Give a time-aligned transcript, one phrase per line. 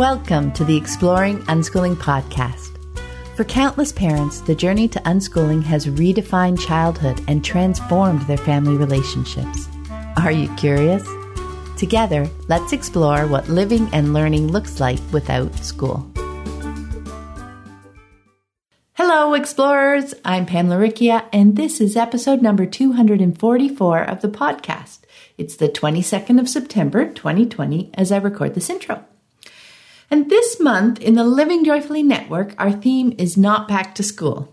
[0.00, 2.78] Welcome to the Exploring Unschooling podcast.
[3.36, 9.68] For countless parents, the journey to unschooling has redefined childhood and transformed their family relationships.
[10.16, 11.06] Are you curious?
[11.76, 16.10] Together, let's explore what living and learning looks like without school.
[18.94, 20.14] Hello, explorers!
[20.24, 25.00] I'm Pam Laricchia, and this is episode number 244 of the podcast.
[25.36, 29.04] It's the 22nd of September, 2020, as I record this intro.
[30.10, 34.52] And this month in the Living Joyfully Network, our theme is not back to school.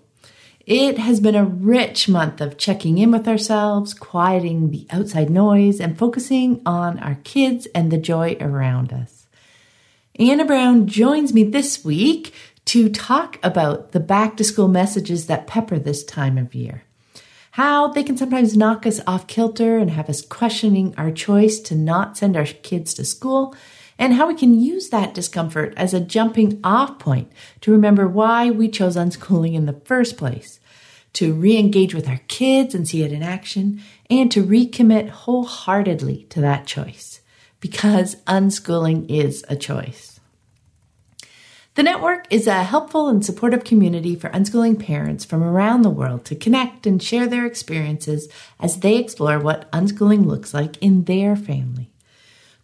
[0.68, 5.80] It has been a rich month of checking in with ourselves, quieting the outside noise,
[5.80, 9.26] and focusing on our kids and the joy around us.
[10.20, 12.34] Anna Brown joins me this week
[12.66, 16.84] to talk about the back to school messages that pepper this time of year
[17.58, 21.74] how they can sometimes knock us off kilter and have us questioning our choice to
[21.74, 23.56] not send our kids to school,
[24.00, 27.32] and how we can use that discomfort as a jumping off point
[27.62, 30.60] to remember why we chose unschooling in the first place,
[31.14, 36.28] to re engage with our kids and see it in action, and to recommit wholeheartedly
[36.30, 37.22] to that choice.
[37.60, 40.20] Because unschooling is a choice.
[41.78, 46.26] The network is a helpful and supportive community for unschooling parents from around the world
[46.26, 48.28] to connect and share their experiences
[48.60, 51.92] as they explore what unschooling looks like in their family.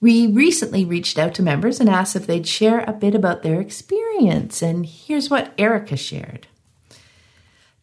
[0.03, 3.61] We recently reached out to members and asked if they'd share a bit about their
[3.61, 6.45] experience, and here's what Erica shared.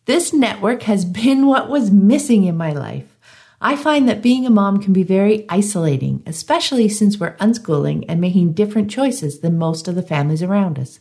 [0.04, 3.16] This network has been what was missing in my life.
[3.58, 8.20] I find that being a mom can be very isolating, especially since we're unschooling and
[8.20, 11.00] making different choices than most of the families around us.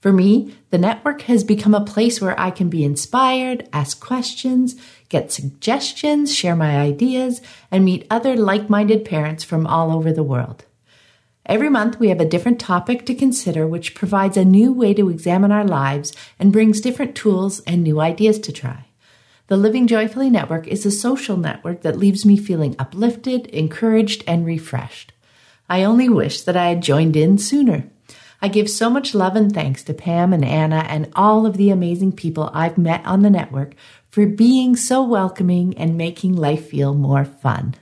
[0.00, 4.74] For me, the network has become a place where I can be inspired, ask questions,
[5.08, 10.22] get suggestions, share my ideas, and meet other like minded parents from all over the
[10.22, 10.64] world.
[11.46, 15.08] Every month, we have a different topic to consider, which provides a new way to
[15.08, 18.84] examine our lives and brings different tools and new ideas to try.
[19.46, 24.44] The Living Joyfully Network is a social network that leaves me feeling uplifted, encouraged, and
[24.44, 25.14] refreshed.
[25.70, 27.88] I only wish that I had joined in sooner.
[28.42, 31.70] I give so much love and thanks to Pam and Anna and all of the
[31.70, 33.74] amazing people I've met on the network
[34.08, 37.74] for being so welcoming and making life feel more fun.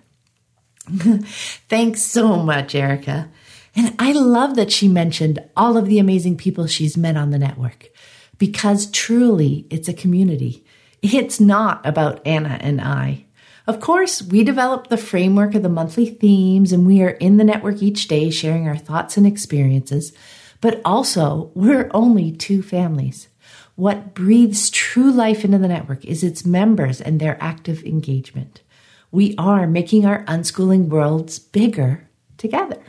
[0.89, 3.31] Thanks so much, Erica.
[3.75, 7.39] And I love that she mentioned all of the amazing people she's met on the
[7.39, 7.91] network
[8.39, 10.65] because truly it's a community.
[11.03, 13.27] It's not about Anna and I.
[13.67, 17.45] Of course, we develop the framework of the monthly themes and we are in the
[17.45, 20.13] network each day sharing our thoughts and experiences.
[20.61, 23.29] But also, we're only two families.
[23.77, 28.63] What breathes true life into the network is its members and their active engagement.
[29.11, 32.83] We are making our unschooling worlds bigger together.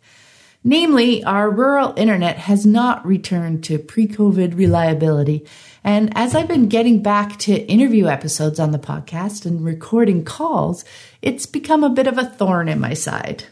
[0.64, 5.46] Namely, our rural internet has not returned to pre COVID reliability
[5.84, 10.86] and as I've been getting back to interview episodes on the podcast and recording calls,
[11.22, 13.46] it's become a bit of a thorn in my side.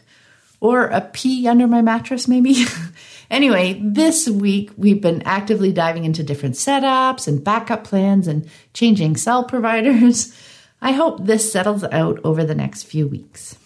[0.58, 2.64] Or a pea under my mattress, maybe.
[3.30, 9.16] anyway, this week we've been actively diving into different setups and backup plans and changing
[9.16, 10.34] cell providers.
[10.80, 13.56] I hope this settles out over the next few weeks.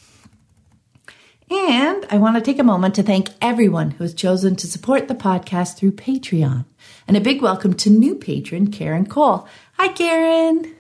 [1.49, 5.07] And I want to take a moment to thank everyone who has chosen to support
[5.07, 6.65] the podcast through Patreon.
[7.09, 9.47] And a big welcome to new patron Karen Cole.
[9.75, 10.75] Hi, Karen.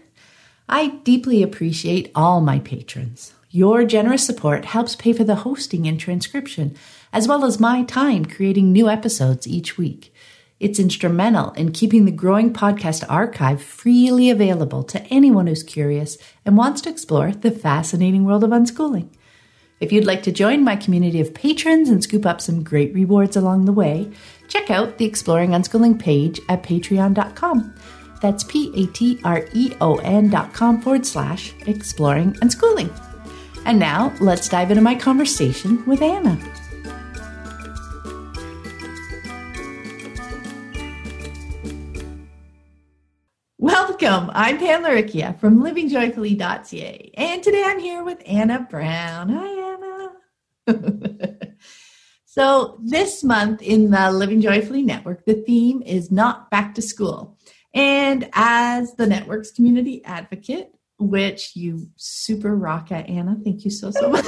[0.68, 3.32] I deeply appreciate all my patrons.
[3.52, 6.74] Your generous support helps pay for the hosting and transcription,
[7.12, 10.12] as well as my time creating new episodes each week.
[10.58, 16.56] It's instrumental in keeping the growing podcast archive freely available to anyone who's curious and
[16.56, 19.10] wants to explore the fascinating world of unschooling.
[19.78, 23.36] If you'd like to join my community of patrons and scoop up some great rewards
[23.36, 24.10] along the way,
[24.48, 27.74] check out the Exploring Unschooling page at patreon.com.
[28.20, 32.90] That's P A T R E O N dot com forward slash exploring unschooling.
[33.64, 36.38] And now let's dive into my conversation with Anna.
[43.58, 44.30] Welcome.
[44.34, 47.10] I'm Pam Laricchia from livingjoyfully.ca.
[47.14, 49.28] And today I'm here with Anna Brown.
[49.30, 50.08] Hi,
[50.68, 51.46] Anna.
[52.36, 57.38] so, this month in the Living Joyfully Network, the theme is not back to school.
[57.72, 63.90] And as the network's community advocate, which you super rock at, Anna, thank you so,
[63.90, 64.26] so much.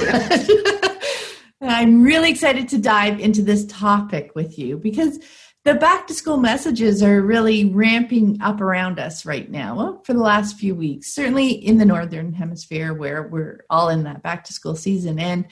[1.61, 5.19] I'm really excited to dive into this topic with you because
[5.63, 10.13] the back to school messages are really ramping up around us right now well, for
[10.13, 14.45] the last few weeks certainly in the northern hemisphere where we're all in that back
[14.45, 15.45] to school season and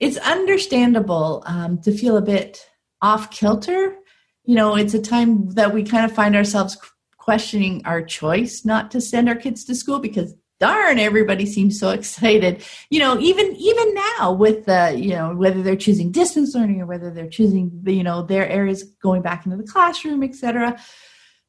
[0.00, 2.68] it's understandable um, to feel a bit
[3.00, 3.96] off kilter.
[4.44, 6.76] You know it's a time that we kind of find ourselves
[7.18, 11.90] questioning our choice not to send our kids to school because darn everybody seems so
[11.90, 12.64] excited.
[12.88, 16.86] You know even even now with the you know whether they're choosing distance learning or
[16.86, 20.78] whether they're choosing you know their areas going back into the classroom etc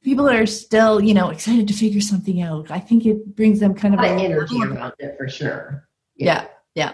[0.04, 2.72] people are still you know excited to figure something out.
[2.72, 5.88] I think it brings them kind of a energy around it for sure.
[6.16, 6.46] Yeah.
[6.76, 6.94] Yeah,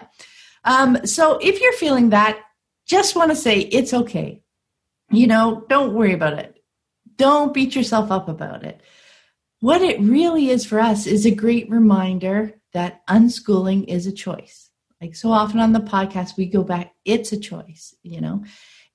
[0.68, 2.38] Um, so if you're feeling that
[2.86, 4.42] just want to say it's okay
[5.10, 6.62] you know don't worry about it
[7.16, 8.80] don't beat yourself up about it
[9.60, 14.70] what it really is for us is a great reminder that unschooling is a choice.
[15.00, 18.44] Like so often on the podcast, we go back, it's a choice, you know?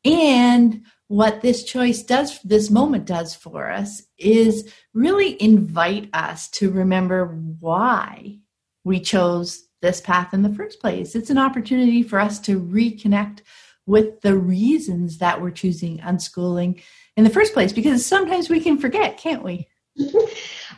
[0.06, 6.72] And what this choice does, this moment does for us is really invite us to
[6.72, 7.28] remember
[7.60, 8.40] why
[8.84, 11.13] we chose this path in the first place.
[11.13, 13.41] It's an opportunity for us to reconnect
[13.85, 16.81] with the reasons that we're choosing unschooling
[17.18, 19.68] in the first place because sometimes we can forget, can't we?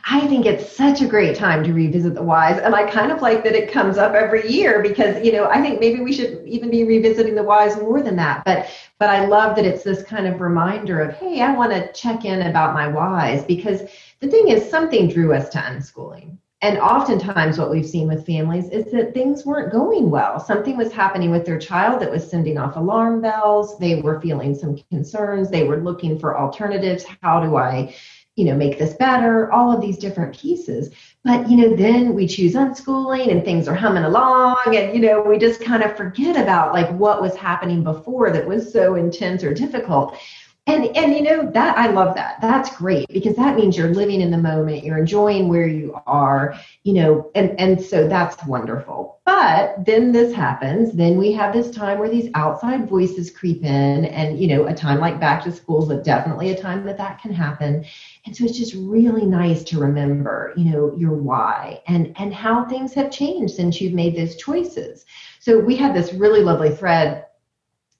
[0.08, 2.58] I think it's such a great time to revisit the whys.
[2.58, 5.62] And I kind of like that it comes up every year because, you know, I
[5.62, 8.44] think maybe we should even be revisiting the whys more than that.
[8.44, 11.92] But but I love that it's this kind of reminder of, hey, I want to
[11.92, 13.82] check in about my whys because
[14.20, 16.36] the thing is something drew us to unschooling.
[16.62, 20.40] And oftentimes, what we've seen with families is that things weren't going well.
[20.40, 23.78] Something was happening with their child that was sending off alarm bells.
[23.78, 25.50] They were feeling some concerns.
[25.50, 27.04] They were looking for alternatives.
[27.20, 27.94] How do I
[28.36, 30.90] you know make this better all of these different pieces
[31.24, 35.22] but you know then we choose unschooling and things are humming along and you know
[35.22, 39.42] we just kind of forget about like what was happening before that was so intense
[39.42, 40.18] or difficult
[40.66, 42.40] and and you know that i love that.
[42.40, 46.58] That's great because that means you're living in the moment you're enjoying where you are
[46.82, 49.20] you know and and so that's wonderful.
[49.24, 50.92] But then this happens.
[50.92, 54.74] Then we have this time where these outside voices creep in and you know a
[54.74, 57.84] time like back to school is definitely a time that that can happen.
[58.24, 62.64] And so it's just really nice to remember, you know, your why and and how
[62.64, 65.06] things have changed since you've made those choices.
[65.38, 67.25] So we had this really lovely thread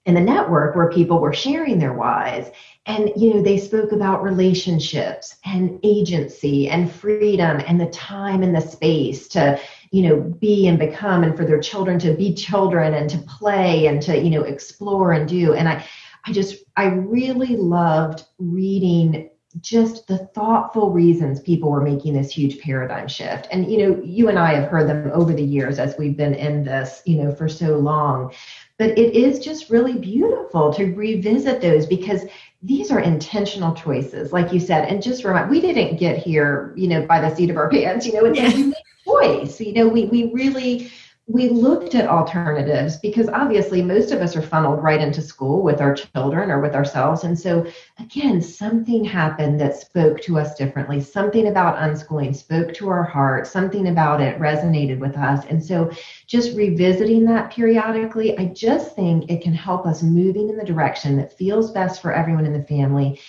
[0.07, 2.49] in the network where people were sharing their whys
[2.85, 8.55] and you know they spoke about relationships and agency and freedom and the time and
[8.55, 9.59] the space to
[9.91, 13.87] you know be and become and for their children to be children and to play
[13.87, 15.85] and to you know explore and do and i
[16.25, 19.29] i just i really loved reading
[19.61, 23.47] just the thoughtful reasons people were making this huge paradigm shift.
[23.49, 26.35] And, you know, you and I have heard them over the years as we've been
[26.35, 28.33] in this, you know, for so long.
[28.77, 32.25] But it is just really beautiful to revisit those because
[32.61, 34.87] these are intentional choices, like you said.
[34.87, 38.05] And just remind, we didn't get here, you know, by the seat of our pants,
[38.05, 38.71] you know, it's yeah.
[38.71, 38.73] a
[39.05, 39.59] choice.
[39.59, 40.91] You know, we, we really,
[41.29, 45.81] we looked at alternatives because obviously most of us are funneled right into school with
[45.81, 47.25] our children or with ourselves.
[47.25, 47.65] And so,
[47.99, 51.01] again, something happened that spoke to us differently.
[51.01, 55.45] Something about unschooling spoke to our heart, something about it resonated with us.
[55.49, 55.91] And so,
[56.27, 61.17] just revisiting that periodically, I just think it can help us moving in the direction
[61.17, 63.19] that feels best for everyone in the family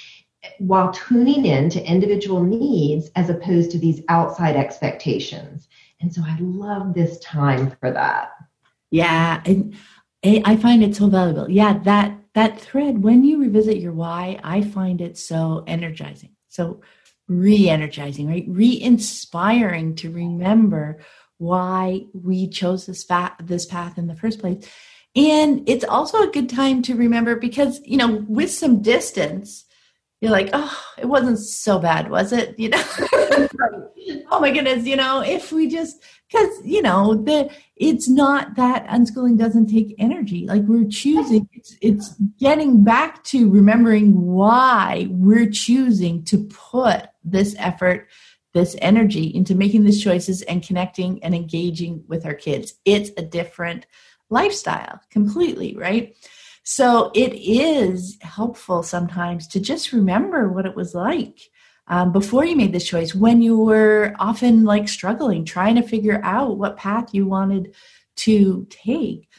[0.58, 5.67] while tuning in to individual needs as opposed to these outside expectations.
[6.00, 8.32] And so I love this time for that.
[8.90, 9.74] Yeah, and
[10.22, 11.50] eh, I find it so valuable.
[11.50, 16.36] Yeah, that that thread when you revisit your why, I find it so energizing.
[16.48, 16.80] So
[17.28, 18.44] re-energizing, right?
[18.48, 20.98] Re-inspiring to remember
[21.36, 24.66] why we chose this fa- this path in the first place.
[25.14, 29.64] And it's also a good time to remember because, you know, with some distance,
[30.20, 32.58] you're like, oh, it wasn't so bad, was it?
[32.58, 32.84] You know,
[34.30, 38.86] oh my goodness, you know, if we just, because, you know, the, it's not that
[38.88, 40.46] unschooling doesn't take energy.
[40.46, 47.54] Like we're choosing, it's, it's getting back to remembering why we're choosing to put this
[47.58, 48.08] effort,
[48.54, 52.74] this energy into making these choices and connecting and engaging with our kids.
[52.84, 53.86] It's a different
[54.30, 56.16] lifestyle completely, right?
[56.70, 61.40] So it is helpful sometimes to just remember what it was like
[61.86, 66.20] um, before you made this choice when you were often like struggling trying to figure
[66.22, 67.74] out what path you wanted
[68.16, 69.30] to take.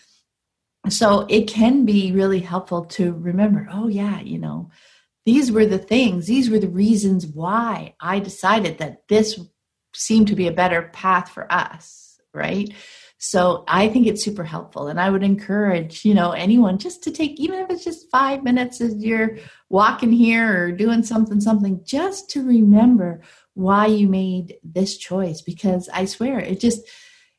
[0.90, 4.72] So it can be really helpful to remember oh yeah you know
[5.28, 9.40] these were the things these were the reasons why i decided that this
[9.94, 12.74] seemed to be a better path for us right
[13.22, 14.88] so I think it's super helpful.
[14.88, 18.46] And I would encourage, you know, anyone just to take, even if it's just five
[18.46, 23.22] minutes as you're walking here or doing something, something, just to remember
[23.56, 25.42] why you made this choice.
[25.42, 26.80] Because I swear it just,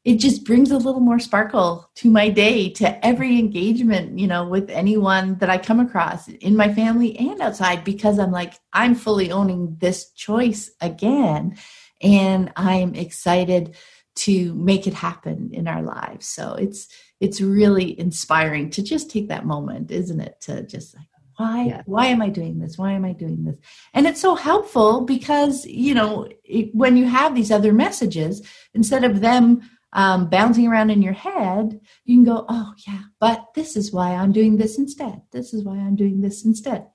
[0.05, 4.49] it just brings a little more sparkle to my day to every engagement you know
[4.49, 8.95] with anyone that i come across in my family and outside because i'm like i'm
[8.95, 11.55] fully owning this choice again
[12.01, 13.77] and i'm excited
[14.21, 16.27] to make it happen in our lives.
[16.27, 16.89] So it's
[17.21, 20.41] it's really inspiring to just take that moment, isn't it?
[20.43, 21.83] To just like why yeah.
[21.87, 22.77] why am I doing this?
[22.77, 23.57] Why am I doing this?
[23.95, 29.05] And it's so helpful because you know it, when you have these other messages, instead
[29.05, 29.63] of them
[29.95, 34.15] um, bouncing around in your head, you can go, oh yeah, but this is why
[34.15, 35.23] I'm doing this instead.
[35.33, 36.87] This is why I'm doing this instead.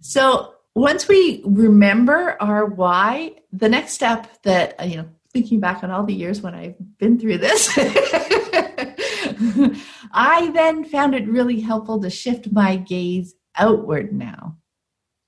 [0.00, 5.84] So once we remember our why, the next step that uh, you know thinking back
[5.84, 7.70] on all the years when I've been through this,
[10.10, 14.56] I then found it really helpful to shift my gaze outward now.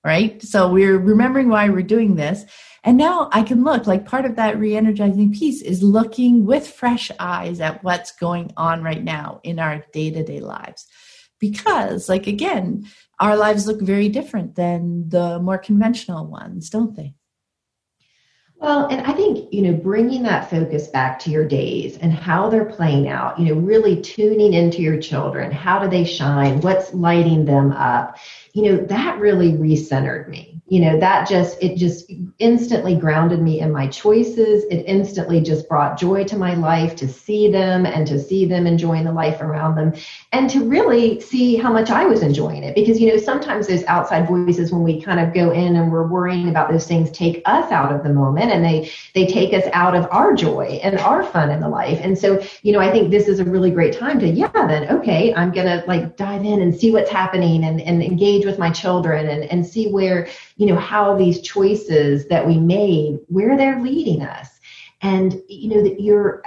[0.02, 0.42] Right?
[0.42, 2.46] So we're remembering why we're doing this.
[2.84, 6.66] And now I can look like part of that re energizing piece is looking with
[6.66, 10.86] fresh eyes at what's going on right now in our day to day lives.
[11.38, 12.86] Because, like, again,
[13.20, 17.14] our lives look very different than the more conventional ones, don't they?
[18.60, 22.50] Well, and I think, you know, bringing that focus back to your days and how
[22.50, 25.52] they're playing out, you know, really tuning into your children.
[25.52, 26.60] How do they shine?
[26.60, 28.18] What's lighting them up?
[28.52, 30.58] You know, that really recentered me.
[30.68, 34.64] You know that just it just instantly grounded me in my choices.
[34.64, 38.66] It instantly just brought joy to my life to see them and to see them
[38.66, 39.94] enjoying the life around them
[40.32, 42.74] and to really see how much i was enjoying it.
[42.74, 46.06] Because you know sometimes those outside voices when we kind of go in and we're
[46.06, 49.64] worrying about those things take us out of the moment and they they take us
[49.72, 51.98] out of our joy and our fun in the life.
[52.02, 54.86] And so you know i think this is a really great time to yeah then
[54.90, 58.70] okay i'm gonna like dive in and see what's happening and, and engage with my
[58.70, 63.80] children and, and see where you know how these choices that we made where they're
[63.80, 64.60] leading us
[65.02, 66.42] and you know that you're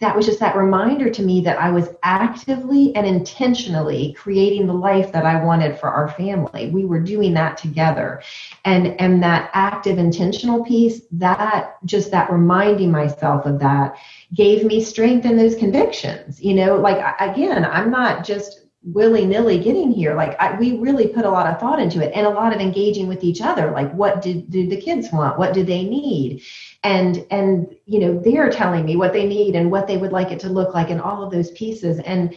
[0.00, 4.72] that was just that reminder to me that I was actively and intentionally creating the
[4.72, 6.70] life that I wanted for our family.
[6.70, 8.22] We were doing that together.
[8.64, 13.96] And and that active intentional piece, that just that reminding myself of that
[14.32, 16.42] gave me strength in those convictions.
[16.42, 20.14] You know, like again, I'm not just willy nilly getting here.
[20.14, 22.60] Like I, we really put a lot of thought into it and a lot of
[22.60, 23.70] engaging with each other.
[23.70, 25.38] Like what do, did the kids want?
[25.38, 26.42] What do they need?
[26.82, 30.30] And, and, you know, they're telling me what they need and what they would like
[30.30, 31.98] it to look like and all of those pieces.
[32.00, 32.34] And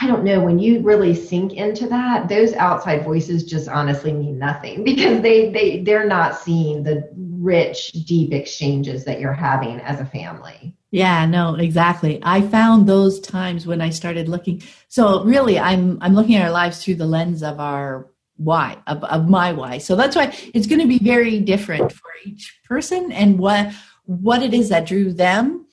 [0.00, 4.38] I don't know, when you really sink into that, those outside voices just honestly mean
[4.38, 10.00] nothing because they, they, they're not seeing the rich, deep exchanges that you're having as
[10.00, 10.76] a family.
[10.90, 12.18] Yeah, no, exactly.
[12.22, 14.62] I found those times when I started looking.
[14.88, 19.04] So really, I'm I'm looking at our lives through the lens of our why, of,
[19.04, 19.78] of my why.
[19.78, 23.72] So that's why it's going to be very different for each person and what
[24.06, 25.66] what it is that drew them.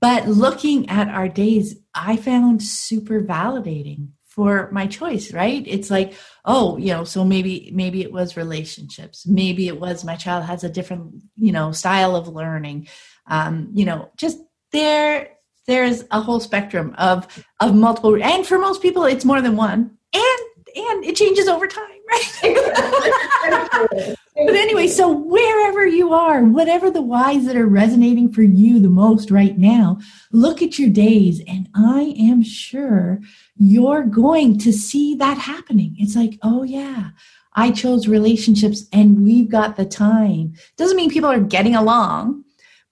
[0.00, 6.12] But looking at our days, I found super validating for my choice right it's like
[6.44, 10.64] oh you know so maybe maybe it was relationships maybe it was my child has
[10.64, 12.88] a different you know style of learning
[13.26, 14.38] um, you know, just
[14.72, 15.30] there
[15.66, 19.96] there's a whole spectrum of of multiple and for most people it's more than one.
[20.12, 20.38] And
[20.76, 24.16] and it changes over time right?
[24.34, 28.88] But anyway so wherever you are whatever the whys that are resonating for you the
[28.88, 29.98] most right now
[30.32, 33.20] look at your days and i am sure
[33.56, 35.94] you're going to see that happening.
[35.98, 37.10] It's like oh yeah
[37.54, 40.54] i chose relationships and we've got the time.
[40.76, 42.43] Doesn't mean people are getting along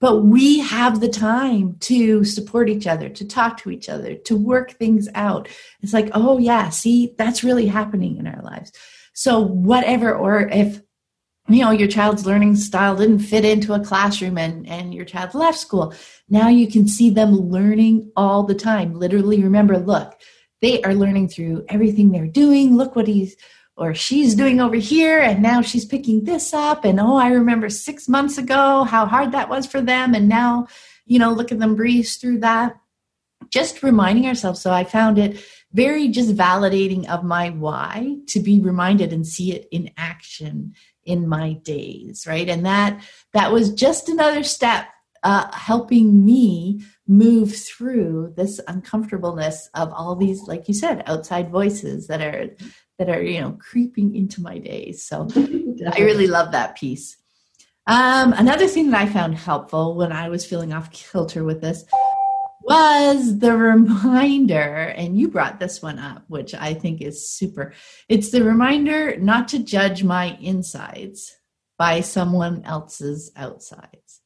[0.03, 4.35] but we have the time to support each other to talk to each other to
[4.35, 5.47] work things out.
[5.81, 8.73] It's like oh yeah see that's really happening in our lives.
[9.13, 10.81] So whatever or if
[11.47, 15.35] you know your child's learning style didn't fit into a classroom and and your child
[15.35, 15.93] left school
[16.27, 18.95] now you can see them learning all the time.
[18.95, 20.19] Literally remember look
[20.61, 22.75] they are learning through everything they're doing.
[22.75, 23.37] Look what he's
[23.75, 27.69] or she's doing over here and now she's picking this up and oh i remember
[27.69, 30.67] six months ago how hard that was for them and now
[31.05, 32.75] you know look at them breeze through that
[33.49, 38.59] just reminding ourselves so i found it very just validating of my why to be
[38.59, 40.73] reminded and see it in action
[41.05, 42.47] in my days, right?
[42.47, 43.01] And that
[43.33, 44.87] that was just another step
[45.23, 52.07] uh, helping me move through this uncomfortableness of all these, like you said, outside voices
[52.07, 52.49] that are
[52.99, 55.03] that are you know creeping into my days.
[55.03, 57.17] So I really love that piece.
[57.85, 61.83] Um, another thing that I found helpful when I was feeling off kilter with this
[62.63, 67.73] was the reminder, and you brought this one up, which I think is super.
[68.07, 71.35] It's the reminder not to judge my insides
[71.77, 74.21] by someone else's outsides.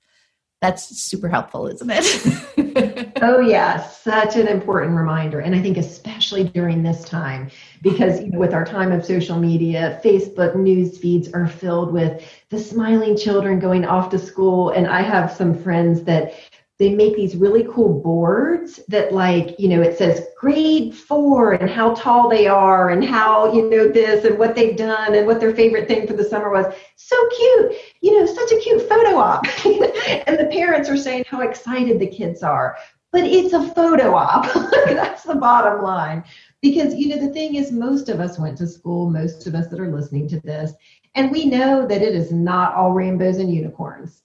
[0.59, 3.13] That's super helpful, isn't it?
[3.21, 5.39] oh, yeah, such an important reminder.
[5.39, 7.51] And I think, especially during this time,
[7.83, 12.23] because you know, with our time of social media, Facebook news feeds are filled with
[12.49, 14.71] the smiling children going off to school.
[14.71, 16.33] And I have some friends that
[16.79, 21.69] they make these really cool boards that like you know it says grade four and
[21.69, 25.39] how tall they are and how you know this and what they've done and what
[25.39, 26.73] their favorite thing for the summer was.
[26.95, 29.45] So cute you know such a cute photo op.
[30.27, 32.77] And the parents are saying how excited the kids are.
[33.11, 34.45] But it's a photo op.
[34.85, 36.23] That's the bottom line.
[36.61, 39.67] Because you know the thing is most of us went to school most of us
[39.67, 40.73] that are listening to this
[41.15, 44.23] and we know that it is not all rainbows and unicorns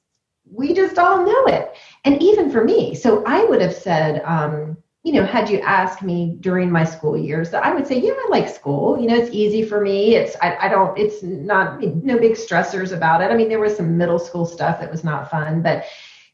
[0.52, 1.75] we just all know it.
[2.04, 6.02] And even for me, so I would have said, um, you know, had you asked
[6.02, 9.00] me during my school years, I would say, yeah, I like school.
[9.00, 10.14] You know, it's easy for me.
[10.14, 10.97] It's I, I don't.
[10.97, 13.30] It's not no big stressors about it.
[13.30, 15.85] I mean, there was some middle school stuff that was not fun, but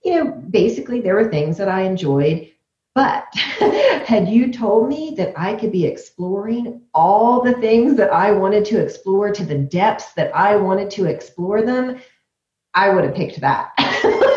[0.04, 2.50] you know, basically there were things that I enjoyed.
[2.94, 8.32] But had you told me that I could be exploring all the things that I
[8.32, 12.00] wanted to explore to the depths that I wanted to explore them,
[12.74, 13.70] I would have picked that.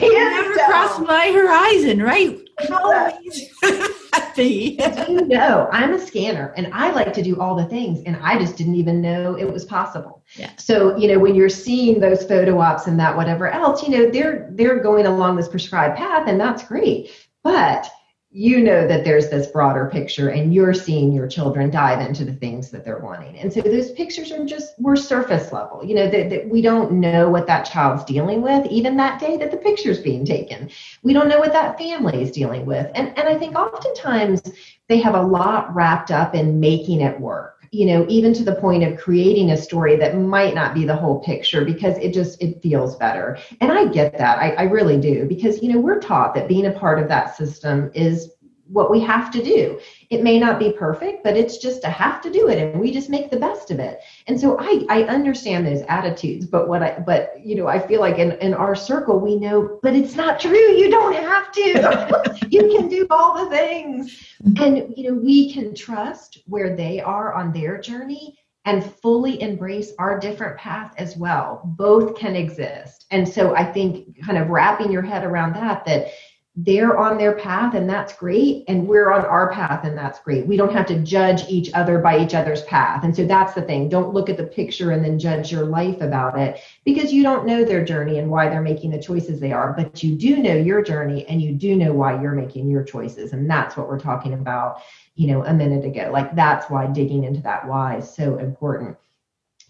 [0.00, 2.38] You never crossed my horizon, right?
[2.68, 3.48] How amazing
[4.36, 8.38] you know, I'm a scanner and I like to do all the things and I
[8.38, 10.24] just didn't even know it was possible.
[10.36, 10.50] Yeah.
[10.56, 14.10] So, you know, when you're seeing those photo ops and that whatever else, you know,
[14.10, 17.10] they're they're going along this prescribed path and that's great.
[17.42, 17.88] But
[18.36, 22.32] you know that there's this broader picture and you're seeing your children dive into the
[22.32, 23.38] things that they're wanting.
[23.38, 27.30] And so those pictures are just we're surface level you know that, we don't know
[27.30, 30.68] what that child's dealing with even that day that the picture's being taken.
[31.04, 32.90] We don't know what that family is dealing with.
[32.96, 34.42] And and i think oftentimes
[34.88, 38.54] they have a lot wrapped up in making it work you know even to the
[38.54, 42.40] point of creating a story that might not be the whole picture because it just
[42.40, 43.36] it feels better.
[43.60, 44.38] And i get that.
[44.38, 45.26] I, I really do.
[45.26, 48.30] Because you know we're taught that being a part of that system is
[48.66, 49.78] what we have to do.
[50.10, 52.92] It may not be perfect, but it's just a have to do it and we
[52.92, 54.00] just make the best of it.
[54.26, 58.00] And so I, I understand those attitudes, but what I but you know, I feel
[58.00, 60.56] like in, in our circle we know, but it's not true.
[60.56, 62.46] You don't have to.
[62.50, 64.34] you can do all the things.
[64.58, 69.92] And you know, we can trust where they are on their journey and fully embrace
[69.98, 71.60] our different path as well.
[71.64, 73.04] Both can exist.
[73.10, 76.12] And so I think kind of wrapping your head around that that
[76.56, 80.46] they're on their path and that's great and we're on our path and that's great.
[80.46, 83.02] We don't have to judge each other by each other's path.
[83.02, 83.88] And so that's the thing.
[83.88, 87.44] Don't look at the picture and then judge your life about it because you don't
[87.44, 89.72] know their journey and why they're making the choices they are.
[89.72, 93.32] But you do know your journey and you do know why you're making your choices.
[93.32, 94.80] And that's what we're talking about
[95.14, 96.10] you know a minute ago.
[96.12, 98.96] Like that's why digging into that why is so important.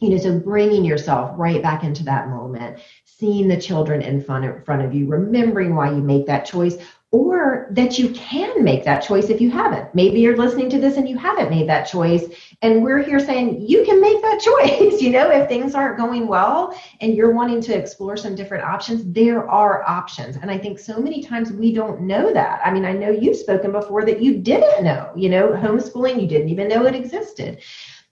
[0.01, 2.81] You know so bringing yourself right back into that moment
[3.19, 6.77] seeing the children in front of, front of you remembering why you make that choice
[7.15, 9.95] or that you can make that choice if you haven't.
[9.95, 12.25] Maybe you're listening to this and you haven't made that choice
[12.61, 15.01] and we're here saying you can make that choice.
[15.01, 19.05] You know if things aren't going well and you're wanting to explore some different options
[19.13, 20.37] there are options.
[20.37, 22.61] And i think so many times we don't know that.
[22.65, 26.27] I mean i know you've spoken before that you didn't know you know homeschooling you
[26.27, 27.63] didn't even know it existed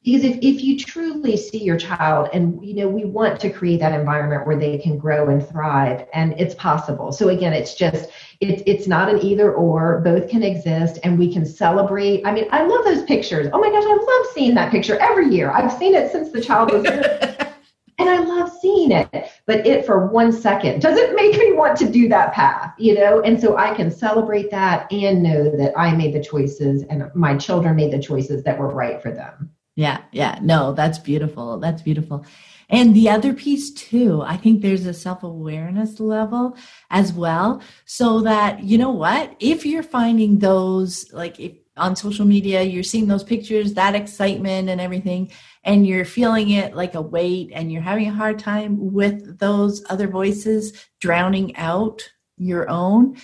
[0.05, 3.81] because if, if you truly see your child and you know we want to create
[3.81, 7.13] that environment where they can grow and thrive and it's possible.
[7.13, 8.11] So again it's just
[8.41, 10.01] it's it's not an either or.
[10.01, 12.27] Both can exist and we can celebrate.
[12.27, 13.49] I mean i love those pictures.
[13.53, 15.51] Oh my gosh i love seeing that picture every year.
[15.51, 16.85] I've seen it since the child was
[17.99, 19.31] and i love seeing it.
[19.47, 23.21] But it for one second doesn't make me want to do that path you know?
[23.21, 27.37] And so i can celebrate that and know that i made the choices and my
[27.37, 30.39] children made the choices that were right for them yeah, yeah.
[30.43, 31.59] No, that's beautiful.
[31.59, 32.27] That's beautiful.
[32.69, 36.57] And the other piece too, I think there's a self-awareness level
[36.91, 37.63] as well.
[37.85, 42.83] So that, you know what, if you're finding those like if on social media, you're
[42.83, 45.31] seeing those pictures, that excitement and everything,
[45.65, 49.83] and you're feeling it like a weight and you're having a hard time with those
[49.89, 52.03] other voices drowning out
[52.37, 53.17] your own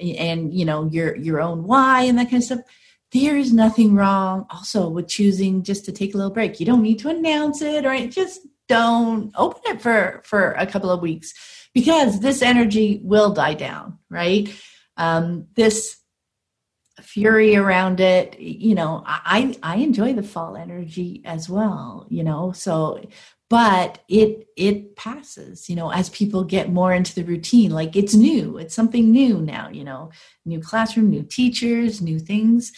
[0.00, 2.60] and you know your your own why and that kind of stuff
[3.12, 6.58] there is nothing wrong also with choosing just to take a little break.
[6.58, 10.90] You don't need to announce it or just don't open it for for a couple
[10.90, 11.34] of weeks
[11.74, 14.52] because this energy will die down, right?
[14.96, 15.98] Um, this
[17.00, 22.52] fury around it you know i i enjoy the fall energy as well you know
[22.52, 23.02] so
[23.48, 28.14] but it it passes you know as people get more into the routine like it's
[28.14, 30.10] new it's something new now you know
[30.44, 32.72] new classroom new teachers new things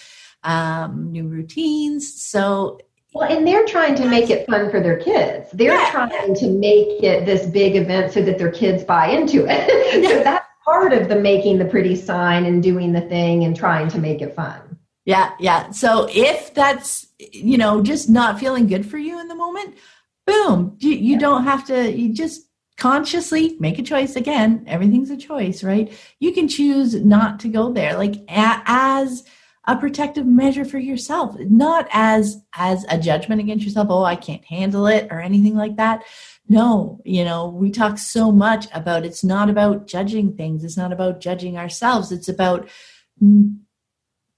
[0.45, 2.79] um, new routines so
[3.15, 5.49] well, and they're trying to make it fun for their kids.
[5.53, 5.91] They're yeah.
[5.91, 10.05] trying to make it this big event so that their kids buy into it.
[10.09, 13.87] so that's part of the making the pretty sign and doing the thing and trying
[13.89, 14.79] to make it fun.
[15.05, 15.71] Yeah, yeah.
[15.71, 19.77] So if that's, you know, just not feeling good for you in the moment,
[20.27, 21.19] boom, you, you yeah.
[21.19, 24.65] don't have to, you just consciously make a choice again.
[24.67, 25.93] Everything's a choice, right?
[26.19, 29.23] You can choose not to go there, like as
[29.67, 33.89] a protective measure for yourself, not as as a judgment against yourself.
[33.91, 36.05] Oh, I can't handle it or anything like that
[36.49, 40.93] no you know we talk so much about it's not about judging things it's not
[40.93, 42.69] about judging ourselves it's about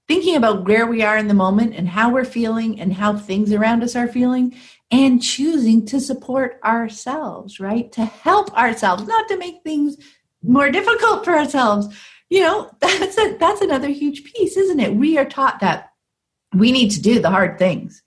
[0.07, 3.51] thinking about where we are in the moment and how we're feeling and how things
[3.51, 4.55] around us are feeling
[4.89, 9.97] and choosing to support ourselves right to help ourselves not to make things
[10.41, 11.93] more difficult for ourselves
[12.29, 14.95] you know that's a, that's another huge piece isn't it?
[14.95, 15.91] We are taught that
[16.53, 18.01] we need to do the hard things.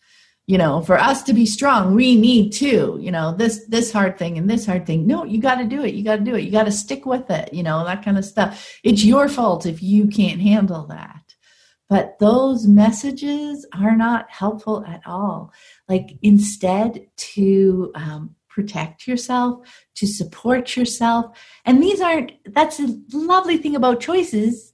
[0.47, 4.19] You know for us to be strong we need to you know this this hard
[4.19, 5.07] thing and this hard thing.
[5.07, 5.95] No you got to do it.
[5.95, 6.43] You got to do it.
[6.43, 8.79] You got to stick with it you know that kind of stuff.
[8.83, 11.21] It's your fault if you can't handle that.
[11.91, 15.53] But those messages are not helpful at all.
[15.89, 23.57] Like instead to um, protect yourself to support yourself and these aren't that's a lovely
[23.57, 24.71] thing about choices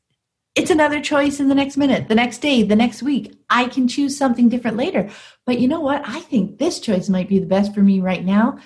[0.56, 3.38] it's another choice in the next minute, the next day, the next week.
[3.50, 5.10] I can choose something different later.
[5.44, 6.02] But you know what?
[6.08, 8.58] I think this choice might be the best for me right now.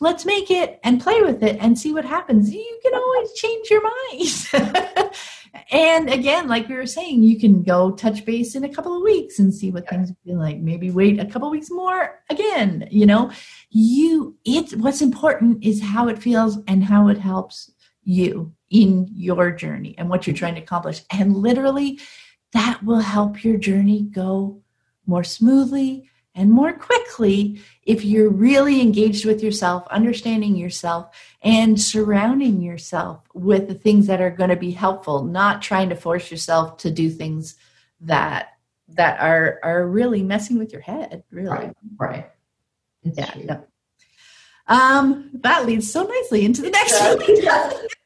[0.00, 2.52] Let's make it and play with it and see what happens.
[2.52, 5.10] You can always change your mind.
[5.70, 9.02] and again, like we were saying, you can go touch base in a couple of
[9.02, 9.90] weeks and see what yeah.
[9.90, 10.58] things feel like.
[10.58, 12.88] Maybe wait a couple weeks more again.
[12.90, 13.30] You know,
[13.70, 19.50] you it's what's important is how it feels and how it helps you in your
[19.50, 21.02] journey and what you're trying to accomplish.
[21.10, 22.00] And literally,
[22.52, 24.62] that will help your journey go
[25.06, 32.60] more smoothly and more quickly if you're really engaged with yourself, understanding yourself, and surrounding
[32.60, 36.76] yourself with the things that are going to be helpful, not trying to force yourself
[36.78, 37.56] to do things
[38.02, 38.50] that
[38.88, 42.30] that are are really messing with your head really right right
[43.02, 43.64] it's yeah no.
[44.68, 46.92] um that leads so nicely into the next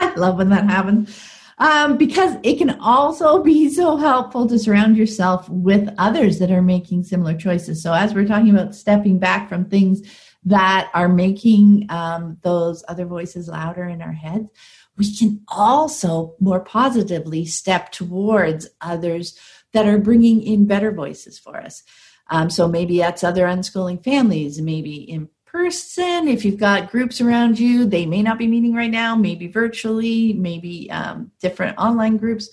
[0.00, 1.37] I love when that happens.
[1.60, 6.62] Um, because it can also be so helpful to surround yourself with others that are
[6.62, 7.82] making similar choices.
[7.82, 10.02] So, as we're talking about stepping back from things
[10.44, 14.48] that are making um, those other voices louder in our heads,
[14.96, 19.38] we can also more positively step towards others
[19.72, 21.82] that are bringing in better voices for us.
[22.30, 26.28] Um, so maybe that's other unschooling families, maybe in person.
[26.28, 30.32] If you've got groups around you, they may not be meeting right now, maybe virtually,
[30.34, 32.48] maybe um, different online groups.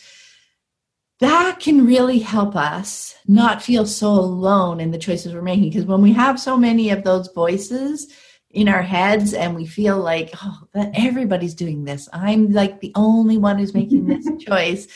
[1.20, 5.70] That can really help us not feel so alone in the choices we're making.
[5.70, 8.08] Because when we have so many of those voices
[8.50, 12.92] in our heads and we feel like, oh, that everybody's doing this, I'm like the
[12.96, 14.88] only one who's making this choice,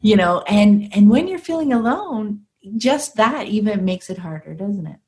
[0.00, 2.42] you know, and and when you're feeling alone,
[2.76, 4.98] just that even makes it harder, doesn't it?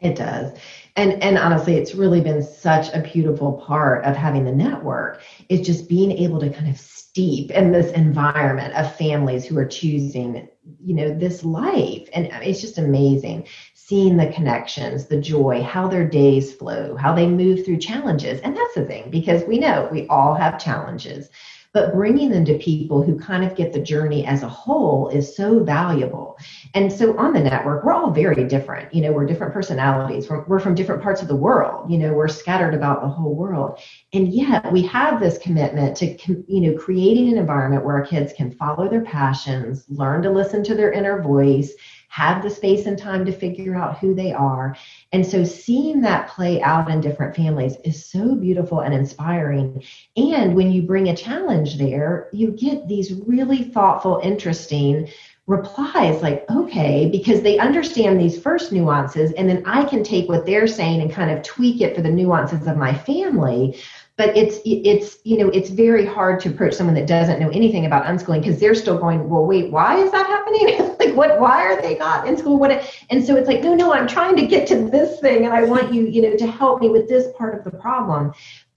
[0.00, 0.52] It does.
[0.96, 5.66] And and honestly, it's really been such a beautiful part of having the network is
[5.66, 10.48] just being able to kind of steep in this environment of families who are choosing,
[10.80, 12.08] you know, this life.
[12.12, 17.26] And it's just amazing seeing the connections, the joy, how their days flow, how they
[17.26, 18.40] move through challenges.
[18.40, 21.28] And that's the thing, because we know we all have challenges
[21.74, 25.36] but bringing them to people who kind of get the journey as a whole is
[25.36, 26.38] so valuable.
[26.72, 28.94] And so on the network, we're all very different.
[28.94, 30.30] You know, we're different personalities.
[30.30, 31.90] We're, we're from different parts of the world.
[31.90, 33.80] You know, we're scattered about the whole world.
[34.12, 38.32] And yet we have this commitment to, you know, creating an environment where our kids
[38.32, 41.72] can follow their passions, learn to listen to their inner voice,
[42.14, 44.76] have the space and time to figure out who they are.
[45.10, 49.82] And so seeing that play out in different families is so beautiful and inspiring.
[50.16, 55.08] And when you bring a challenge there, you get these really thoughtful, interesting
[55.48, 60.46] replies like, okay, because they understand these first nuances, and then I can take what
[60.46, 63.76] they're saying and kind of tweak it for the nuances of my family.
[64.16, 67.86] But it's it's you know it's very hard to approach someone that doesn't know anything
[67.86, 71.62] about unschooling because they're still going well wait why is that happening like what why
[71.62, 72.70] are they not in school what
[73.10, 75.64] and so it's like no no i'm trying to get to this thing and i
[75.64, 78.32] want you you know to help me with this part of the problem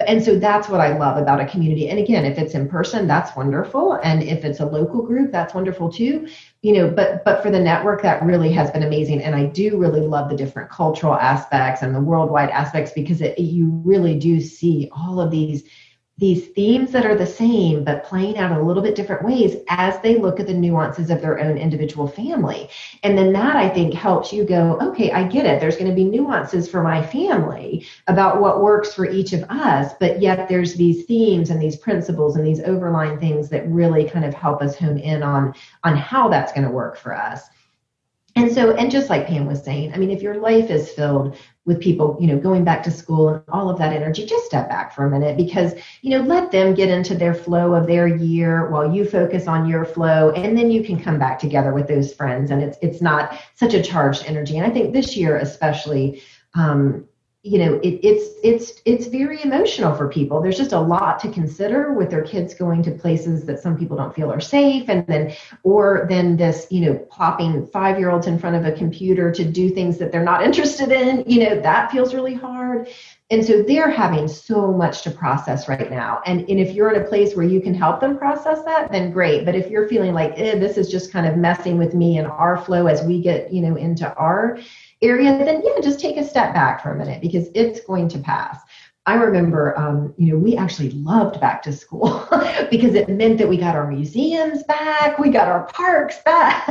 [0.06, 1.90] and so that's what I love about a community.
[1.90, 3.94] And again, if it's in person, that's wonderful.
[4.04, 6.28] And if it's a local group, that's wonderful too.
[6.64, 9.22] You know, but but for the network, that really has been amazing.
[9.22, 13.38] And I do really love the different cultural aspects and the worldwide aspects because it,
[13.38, 15.64] you really do see all of these
[16.18, 20.00] these themes that are the same but playing out a little bit different ways as
[20.02, 22.70] they look at the nuances of their own individual family.
[23.04, 25.60] And then that i think helps you go okay i get it.
[25.60, 29.94] There's going to be nuances for my family about what works for each of us
[30.00, 34.26] but yet there's these themes and these principles and these overlying things that really kind
[34.26, 35.54] of help us hone in on
[35.84, 37.44] on how that's going to work for us.
[38.36, 41.36] And so, and just like Pam was saying, I mean, if your life is filled
[41.68, 44.70] with people, you know, going back to school and all of that energy, just step
[44.70, 48.08] back for a minute because, you know, let them get into their flow of their
[48.08, 50.32] year while you focus on your flow.
[50.32, 52.52] And then you can come back together with those friends.
[52.52, 54.58] And it's, it's not such a charged energy.
[54.58, 56.24] And I think this year, especially,
[56.56, 57.06] um,
[57.48, 60.42] you know it, it's it's it's very emotional for people.
[60.42, 63.96] There's just a lot to consider with their kids going to places that some people
[63.96, 65.34] don't feel are safe and then
[65.64, 69.46] or then this you know plopping five year olds in front of a computer to
[69.46, 72.90] do things that they're not interested in you know that feels really hard.
[73.30, 76.22] And so they're having so much to process right now.
[76.26, 79.12] And, and if you're in a place where you can help them process that then
[79.12, 79.44] great.
[79.44, 82.28] But if you're feeling like eh, this is just kind of messing with me and
[82.28, 84.60] our flow as we get you know into our
[85.02, 88.20] area, then yeah, just take a step back for a minute because it's going to
[88.20, 88.60] pass.
[89.08, 92.28] I remember, um, you know, we actually loved back to school
[92.70, 96.68] because it meant that we got our museums back, we got our parks back,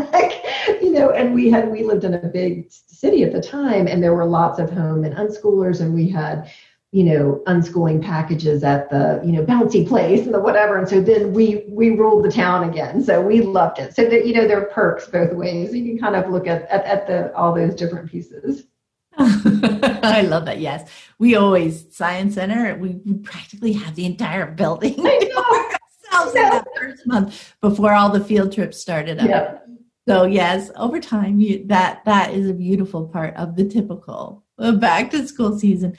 [0.82, 4.02] you know, and we had we lived in a big city at the time, and
[4.02, 6.50] there were lots of home and unschoolers, and we had
[6.92, 10.78] you know, unschooling packages at the, you know, bouncy place and the whatever.
[10.78, 13.02] And so then we we ruled the town again.
[13.02, 13.94] So we loved it.
[13.94, 15.74] So that you know, there are perks both ways.
[15.74, 18.64] You can kind of look at at, at the all those different pieces.
[19.18, 20.60] I love that.
[20.60, 22.76] Yes, we always science center.
[22.76, 28.22] We, we practically have the entire building ourselves in that first month before all the
[28.22, 29.28] field trips started up.
[29.28, 29.68] Yep.
[30.06, 34.72] So yes, over time, you, that that is a beautiful part of the typical uh,
[34.72, 35.96] back to school season.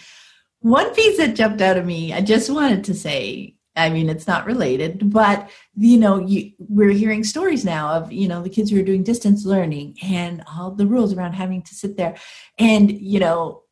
[0.61, 4.27] One piece that jumped out of me, I just wanted to say, I mean, it's
[4.27, 8.71] not related, but you know, you, we're hearing stories now of you know the kids
[8.71, 12.15] who are doing distance learning and all the rules around having to sit there,
[12.57, 13.63] and you know,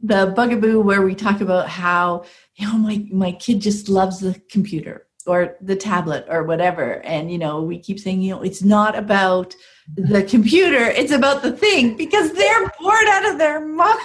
[0.00, 4.40] the bugaboo where we talk about how you know my my kid just loves the
[4.48, 8.62] computer or the tablet or whatever, and you know, we keep saying you know it's
[8.62, 9.56] not about
[9.94, 13.98] the computer, it's about the thing because they're bored out of their mind.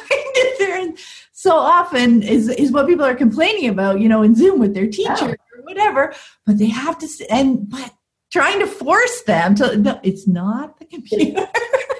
[0.59, 0.97] they're in
[1.31, 4.87] so often is is what people are complaining about, you know, in Zoom with their
[4.87, 5.35] teacher yeah.
[5.55, 6.13] or whatever.
[6.45, 7.93] But they have to, and but
[8.31, 9.77] trying to force them to.
[9.77, 11.47] No, it's not the computer.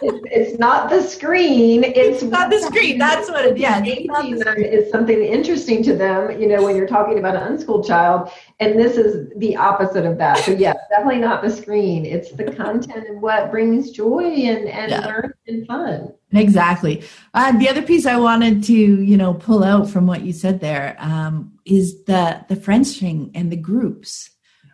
[0.01, 1.83] it's not the screen.
[1.83, 2.97] It's, it's not the screen.
[2.97, 3.57] That's what it.
[3.57, 6.39] Yeah, it's something interesting to them.
[6.39, 10.17] You know, when you're talking about an unschooled child, and this is the opposite of
[10.17, 10.37] that.
[10.39, 12.05] So yes, definitely not the screen.
[12.05, 15.05] It's the content and what brings joy and and yeah.
[15.05, 16.13] learn and fun.
[16.33, 17.03] Exactly.
[17.33, 20.59] Uh, the other piece I wanted to, you know, pull out from what you said
[20.59, 22.97] there um, is the the friendship
[23.33, 24.31] and the groups,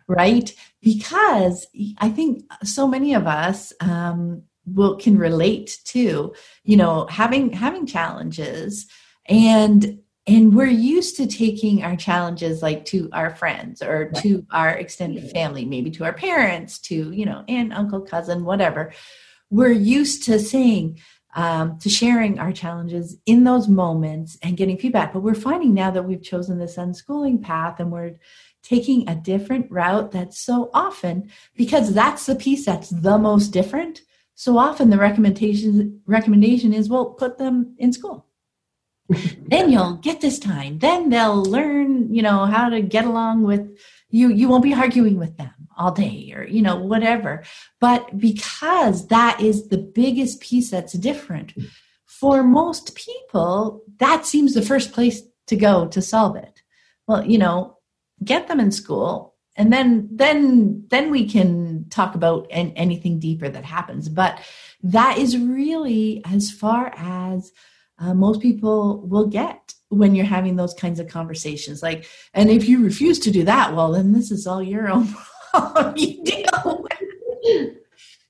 [0.08, 0.52] right?
[0.84, 1.66] Because
[1.98, 7.86] I think so many of us um, will can relate to, you know, having having
[7.86, 8.86] challenges
[9.26, 14.70] and and we're used to taking our challenges like to our friends or to our
[14.70, 18.92] extended family maybe to our parents to you know aunt uncle cousin whatever
[19.50, 20.98] we're used to saying
[21.34, 25.12] um, to sharing our challenges in those moments and getting feedback.
[25.12, 28.14] But we're finding now that we've chosen this unschooling path and we're
[28.64, 34.00] taking a different route that's so often because that's the piece that's the most different.
[34.34, 38.26] So often the recommendation recommendation is well put them in school.
[39.48, 40.78] then you'll get this time.
[40.78, 44.30] Then they'll learn, you know, how to get along with you.
[44.30, 47.42] You won't be arguing with them all day or you know whatever
[47.80, 51.52] but because that is the biggest piece that's different
[52.06, 56.62] for most people that seems the first place to go to solve it
[57.06, 57.73] well you know
[58.24, 63.48] get them in school and then then then we can talk about an, anything deeper
[63.48, 64.40] that happens but
[64.82, 67.52] that is really as far as
[67.98, 72.68] uh, most people will get when you're having those kinds of conversations like and if
[72.68, 75.06] you refuse to do that well then this is all your own
[75.96, 76.84] you deal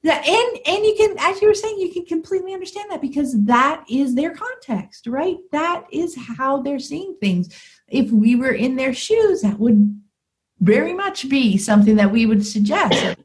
[0.05, 3.43] yeah, and and you can, as you were saying, you can completely understand that because
[3.47, 5.39] that is their context, right?
[5.51, 7.49] That is how they're seeing things.
[7.95, 10.01] If we were in their shoes, that would
[10.61, 13.17] very much be something that we would suggest.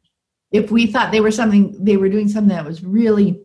[0.51, 3.41] if we thought they were something, they were doing something that was really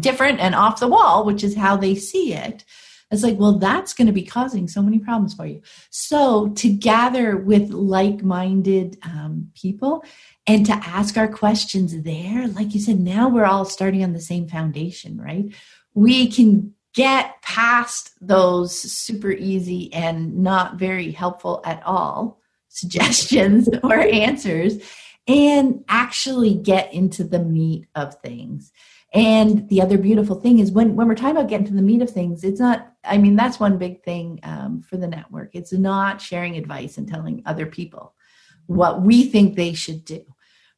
[0.00, 2.64] different and off the wall, which is how they see it.
[3.10, 5.60] It's like, well, that's going to be causing so many problems for you.
[5.90, 10.04] So, to gather with like minded um, people
[10.46, 14.20] and to ask our questions there, like you said, now we're all starting on the
[14.20, 15.54] same foundation, right?
[15.92, 23.94] We can get past those super easy and not very helpful at all suggestions or
[23.94, 24.78] answers
[25.26, 28.72] and actually get into the meat of things.
[29.14, 32.02] And the other beautiful thing is when, when we're talking about getting to the meat
[32.02, 35.50] of things, it's not, I mean, that's one big thing um, for the network.
[35.54, 38.14] It's not sharing advice and telling other people
[38.66, 40.24] what we think they should do,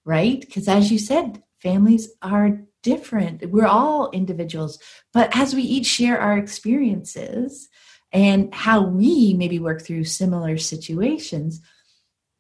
[0.04, 0.38] right?
[0.38, 3.50] Because as you said, families are different.
[3.50, 4.78] We're all individuals,
[5.12, 7.68] but as we each share our experiences
[8.12, 11.60] and how we maybe work through similar situations,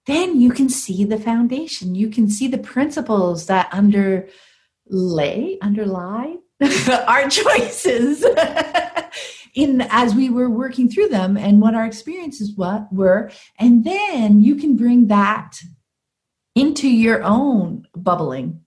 [0.06, 1.96] then you can see the foundation.
[1.96, 6.36] You can see the principles that underlay, underlie
[7.08, 8.24] our choices
[9.56, 13.32] in as we were working through them and what our experiences what were.
[13.58, 15.58] And then you can bring that
[16.54, 18.60] into your own bubbling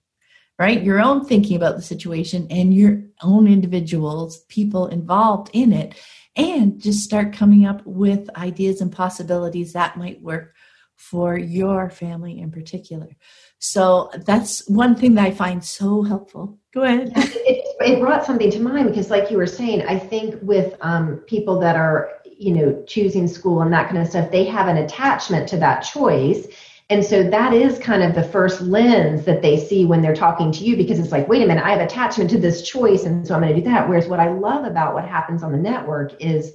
[0.60, 0.82] right?
[0.82, 5.94] Your own thinking about the situation and your own individuals, people involved in it,
[6.36, 10.54] and just start coming up with ideas and possibilities that might work
[10.96, 13.08] for your family in particular.
[13.58, 16.58] So that's one thing that I find so helpful.
[16.74, 17.12] Go ahead.
[17.16, 21.24] It, it brought something to mind because, like you were saying, I think with um,
[21.26, 24.76] people that are, you know, choosing school and that kind of stuff, they have an
[24.76, 26.46] attachment to that choice
[26.90, 30.50] and so that is kind of the first lens that they see when they're talking
[30.50, 33.04] to you because it's like, wait a minute, I have attachment to this choice.
[33.04, 33.88] And so I'm going to do that.
[33.88, 36.52] Whereas what I love about what happens on the network is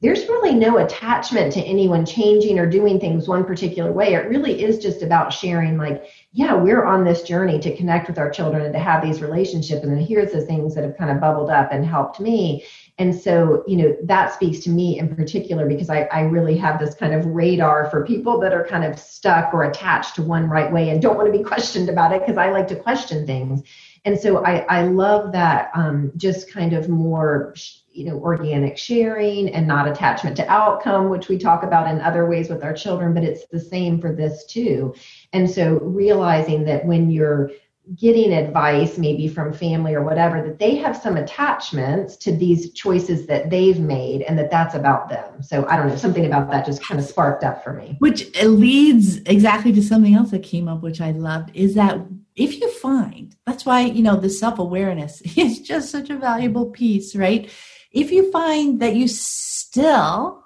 [0.00, 4.14] there's really no attachment to anyone changing or doing things one particular way.
[4.14, 8.18] It really is just about sharing, like, yeah, we're on this journey to connect with
[8.18, 9.84] our children and to have these relationships.
[9.84, 12.64] And then here's the things that have kind of bubbled up and helped me.
[12.98, 16.80] And so, you know, that speaks to me in particular because I, I really have
[16.80, 20.50] this kind of radar for people that are kind of stuck or attached to one
[20.50, 23.24] right way and don't want to be questioned about it because I like to question
[23.24, 23.62] things.
[24.04, 27.54] And so I, I love that um, just kind of more,
[27.92, 32.26] you know, organic sharing and not attachment to outcome, which we talk about in other
[32.26, 34.94] ways with our children, but it's the same for this too.
[35.32, 37.50] And so realizing that when you're
[37.96, 43.26] getting advice maybe from family or whatever that they have some attachments to these choices
[43.26, 45.42] that they've made and that that's about them.
[45.42, 47.96] So i don't know something about that just kind of sparked up for me.
[47.98, 51.98] Which leads exactly to something else that came up which i loved is that
[52.36, 57.14] if you find that's why you know the self-awareness is just such a valuable piece
[57.16, 57.50] right?
[57.90, 60.44] If you find that you still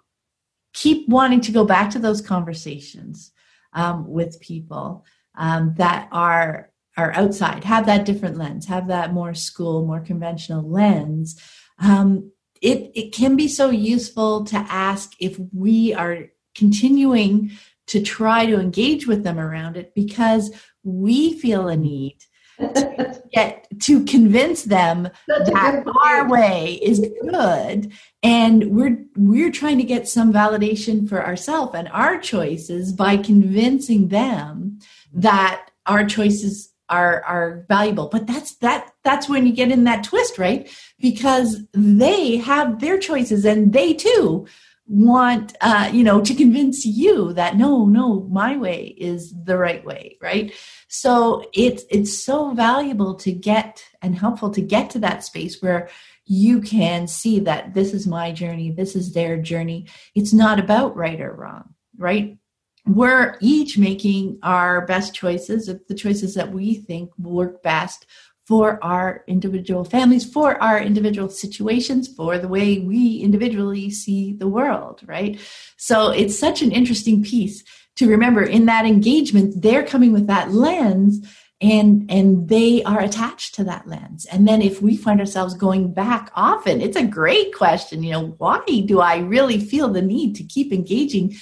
[0.72, 3.32] keep wanting to go back to those conversations
[3.72, 5.04] um, with people
[5.36, 10.68] um, that are are outside, have that different lens, have that more school, more conventional
[10.68, 11.40] lens,
[11.78, 17.50] um, it, it can be so useful to ask if we are continuing
[17.88, 22.18] to try to engage with them around it because we feel a need
[22.58, 27.92] to get to convince them that our way is good.
[28.22, 34.08] And we're we're trying to get some validation for ourselves and our choices by convincing
[34.08, 34.78] them
[35.12, 38.08] that our choices are are valuable.
[38.08, 40.70] But that's that that's when you get in that twist right?
[41.00, 44.46] Because they have their choices and they too
[44.88, 49.84] want uh you know to convince you that no no my way is the right
[49.84, 50.52] way right?
[50.88, 55.88] So it's it's so valuable to get and helpful to get to that space where
[56.26, 59.88] you can see that this is my journey this is their journey.
[60.14, 62.36] It's not about right or wrong right
[62.86, 68.06] we're each making our best choices, the choices that we think work best
[68.44, 74.48] for our individual families, for our individual situations, for the way we individually see the
[74.48, 75.40] world, right?
[75.76, 77.62] So it's such an interesting piece
[77.96, 81.24] to remember in that engagement, they're coming with that lens
[81.60, 85.92] and and they are attached to that lens and then if we find ourselves going
[85.94, 90.34] back often it's a great question you know why do i really feel the need
[90.34, 91.32] to keep engaging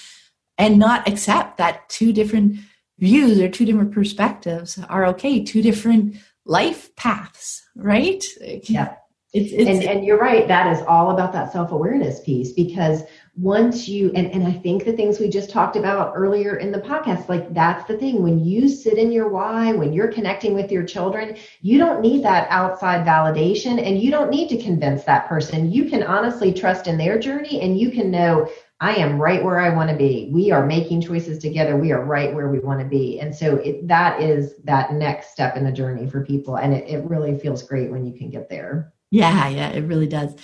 [0.61, 2.57] and not accept that two different
[2.99, 8.25] views or two different perspectives are okay two different life paths right?
[8.65, 8.97] Yeah.
[9.33, 13.03] It's, it's, and, and you're right that is all about that self-awareness piece because
[13.37, 16.81] once you and, and i think the things we just talked about earlier in the
[16.81, 18.25] podcast like that's the thing.
[18.25, 22.25] When you sit in your why when you're connecting with your children you don't need
[22.25, 25.71] that outside validation and you don't need to convince that person.
[25.71, 28.51] You can honestly trust in their journey and you can know
[28.81, 30.31] I am right where I want to be.
[30.33, 31.77] We are making choices together.
[31.77, 33.21] We are right where we want to be.
[33.21, 36.57] And so it, that is that next step in the journey for people.
[36.57, 38.95] And it, it really feels great when you can get there.
[39.11, 40.35] Yeah, yeah, it really does.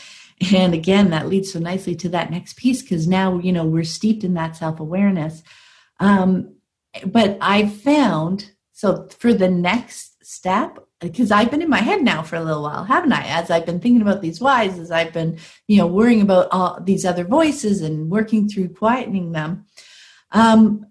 [0.53, 3.84] And again, that leads so nicely to that next piece because now, you know, we're
[3.84, 5.43] steeped in that self awareness.
[5.99, 6.57] Um,
[7.07, 12.23] but I found so for the next step, because I've been in my head now
[12.23, 13.27] for a little while, haven't I?
[13.27, 15.39] As I've been thinking about these whys, as I've been,
[15.69, 19.67] you know, worrying about all these other voices and working through quietening them.
[20.33, 20.87] Um,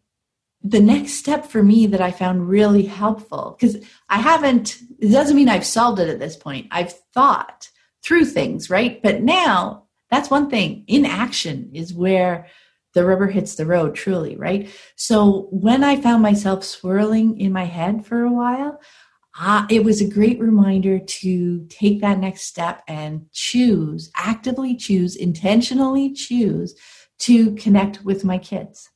[0.64, 3.78] the next step for me that I found really helpful, because
[4.10, 6.68] I haven't, it doesn't mean I've solved it at this point.
[6.72, 7.70] I've thought
[8.04, 9.02] through things, right?
[9.02, 10.84] But now that's one thing.
[10.88, 12.48] In action is where
[12.94, 14.70] the rubber hits the road, truly, right?
[14.96, 18.80] So when I found myself swirling in my head for a while,
[19.40, 25.16] uh, it was a great reminder to take that next step and choose, actively choose,
[25.16, 26.76] intentionally choose
[27.20, 28.90] to connect with my kids.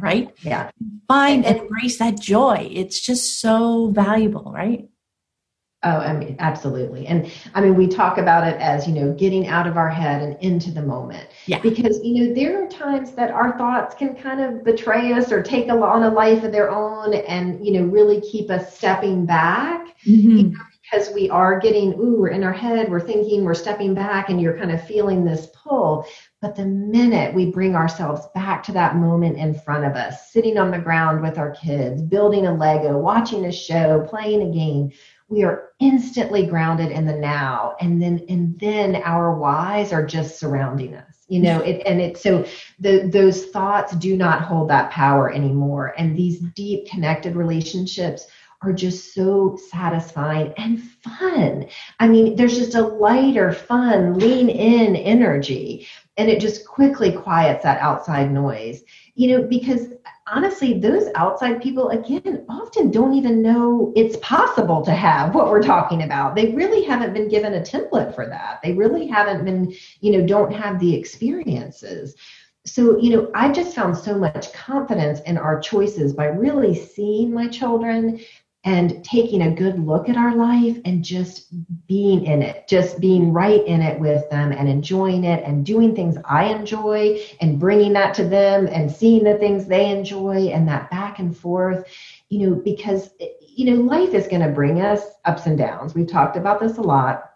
[0.00, 0.34] Right?
[0.42, 0.70] Yeah.
[1.06, 2.68] Find and embrace that joy.
[2.72, 4.88] It's just so valuable, right?
[5.84, 7.08] Oh, I mean, absolutely.
[7.08, 10.22] And I mean, we talk about it as, you know, getting out of our head
[10.22, 11.28] and into the moment.
[11.46, 11.58] Yeah.
[11.58, 15.42] Because, you know, there are times that our thoughts can kind of betray us or
[15.42, 19.88] take on a life of their own and, you know, really keep us stepping back.
[20.06, 20.36] Mm-hmm.
[20.36, 20.58] You know,
[20.92, 24.40] because we are getting, ooh, we're in our head, we're thinking, we're stepping back, and
[24.40, 26.06] you're kind of feeling this pull.
[26.40, 30.58] But the minute we bring ourselves back to that moment in front of us, sitting
[30.58, 34.92] on the ground with our kids, building a Lego, watching a show, playing a game,
[35.32, 40.38] we are instantly grounded in the now and then and then our whys are just
[40.38, 42.44] surrounding us you know it and it so
[42.78, 48.26] the those thoughts do not hold that power anymore and these deep connected relationships
[48.62, 51.66] are just so satisfying and fun.
[51.98, 57.64] I mean, there's just a lighter, fun, lean in energy, and it just quickly quiets
[57.64, 58.84] that outside noise.
[59.16, 59.88] You know, because
[60.32, 65.62] honestly, those outside people, again, often don't even know it's possible to have what we're
[65.62, 66.34] talking about.
[66.34, 68.60] They really haven't been given a template for that.
[68.62, 72.16] They really haven't been, you know, don't have the experiences.
[72.64, 77.32] So, you know, I just found so much confidence in our choices by really seeing
[77.32, 78.20] my children
[78.64, 81.48] and taking a good look at our life and just
[81.88, 85.96] being in it, just being right in it with them and enjoying it and doing
[85.96, 90.68] things I enjoy and bringing that to them and seeing the things they enjoy and
[90.68, 91.92] that back and forth,
[92.28, 93.10] you know, because,
[93.40, 95.94] you know, life is going to bring us ups and downs.
[95.94, 97.30] We've talked about this a lot.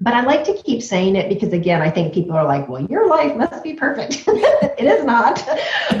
[0.00, 2.82] But I like to keep saying it because, again, I think people are like, well,
[2.82, 4.24] your life must be perfect.
[4.26, 5.46] it is not.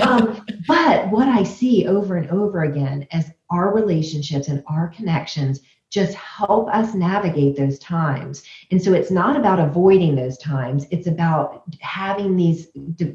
[0.02, 5.60] Um, but what I see over and over again as our relationships and our connections
[5.90, 8.42] just help us navigate those times.
[8.72, 12.66] And so it's not about avoiding those times, it's about having these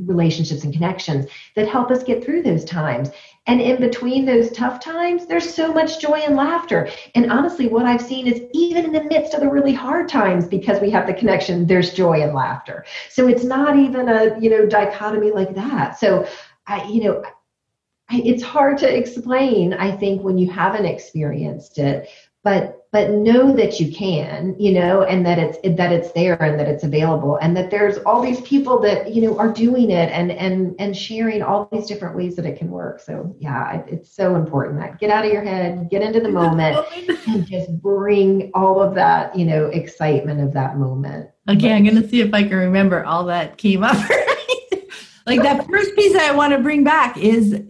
[0.05, 1.25] relationships and connections
[1.57, 3.09] that help us get through those times.
[3.47, 6.87] And in between those tough times, there's so much joy and laughter.
[7.15, 10.47] And honestly, what I've seen is even in the midst of the really hard times,
[10.47, 12.85] because we have the connection, there's joy and laughter.
[13.09, 15.99] So it's not even a, you know, dichotomy like that.
[15.99, 16.25] So
[16.65, 17.23] I, you know,
[18.11, 22.09] it's hard to explain i think when you haven't experienced it
[22.43, 26.59] but but know that you can you know and that it's that it's there and
[26.59, 30.09] that it's available and that there's all these people that you know are doing it
[30.11, 32.99] and and and sharing all these different ways that it can work.
[32.99, 36.85] So yeah it's so important that get out of your head get into the moment
[37.27, 41.29] and just bring all of that you know excitement of that moment.
[41.47, 43.97] Okay i'm gonna see if i can remember all that came up
[45.29, 47.61] like that first piece that I want to bring back is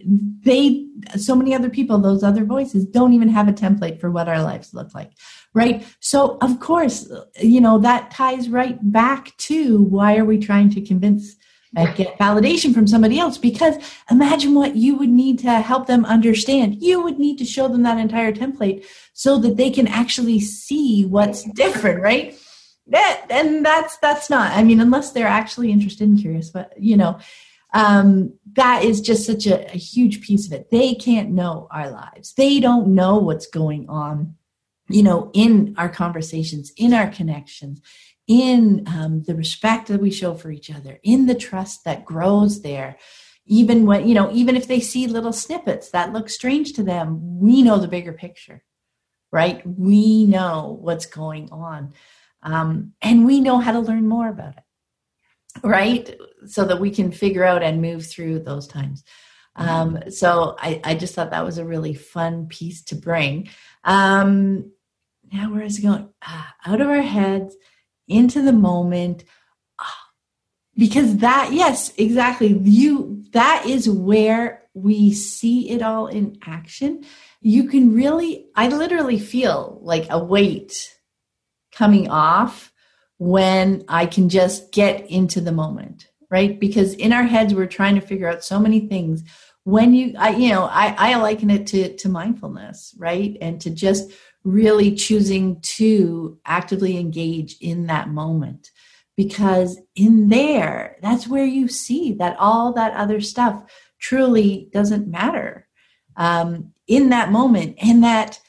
[0.42, 0.86] they
[1.16, 4.42] so many other people, those other voices don't even have a template for what our
[4.42, 5.12] lives look like.
[5.54, 5.84] Right.
[6.00, 10.80] So of course, you know, that ties right back to why are we trying to
[10.80, 11.36] convince
[11.76, 13.76] and get validation from somebody else because
[14.10, 16.82] imagine what you would need to help them understand.
[16.82, 21.04] You would need to show them that entire template so that they can actually see
[21.04, 22.36] what's different, right?
[22.88, 24.50] That, and that's that's not.
[24.52, 27.20] I mean, unless they're actually interested and curious, but you know,
[27.72, 30.70] um, that is just such a, a huge piece of it.
[30.70, 32.32] They can't know our lives.
[32.34, 34.34] They don't know what's going on,
[34.88, 37.80] you know, in our conversations, in our connections,
[38.26, 42.62] in um, the respect that we show for each other, in the trust that grows
[42.62, 42.96] there.
[43.46, 47.40] Even when, you know, even if they see little snippets that look strange to them,
[47.40, 48.62] we know the bigger picture,
[49.32, 49.62] right?
[49.66, 51.94] We know what's going on.
[52.42, 54.62] Um, and we know how to learn more about it
[55.62, 56.16] right?
[56.46, 59.04] So that we can figure out and move through those times.
[59.56, 63.48] Um, so I, I just thought that was a really fun piece to bring.
[63.84, 64.72] Um,
[65.32, 66.08] now, where is it going?
[66.22, 67.56] Ah, out of our heads,
[68.08, 69.24] into the moment.
[69.78, 70.10] Ah,
[70.76, 77.04] because that yes exactly you that is where we see it all in action
[77.40, 80.96] you can really i literally feel like a weight
[81.72, 82.69] coming off
[83.20, 86.58] when i can just get into the moment right?
[86.58, 89.22] Because in our heads we're trying to figure out so many things.
[89.64, 93.36] When you i you know i i liken it to to mindfulness right?
[93.40, 94.10] And to just
[94.42, 98.70] really choosing to actively engage in that moment.
[99.16, 103.62] Because in there that's where you see that all that other stuff
[103.98, 105.68] truly doesn't matter
[106.16, 107.76] um, in that moment.
[107.82, 108.40] And that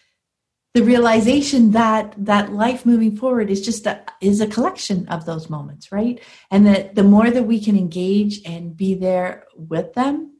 [0.73, 5.49] the realization that that life moving forward is just a, is a collection of those
[5.49, 6.21] moments right?
[6.49, 10.37] And that the more that we can engage and be there with them.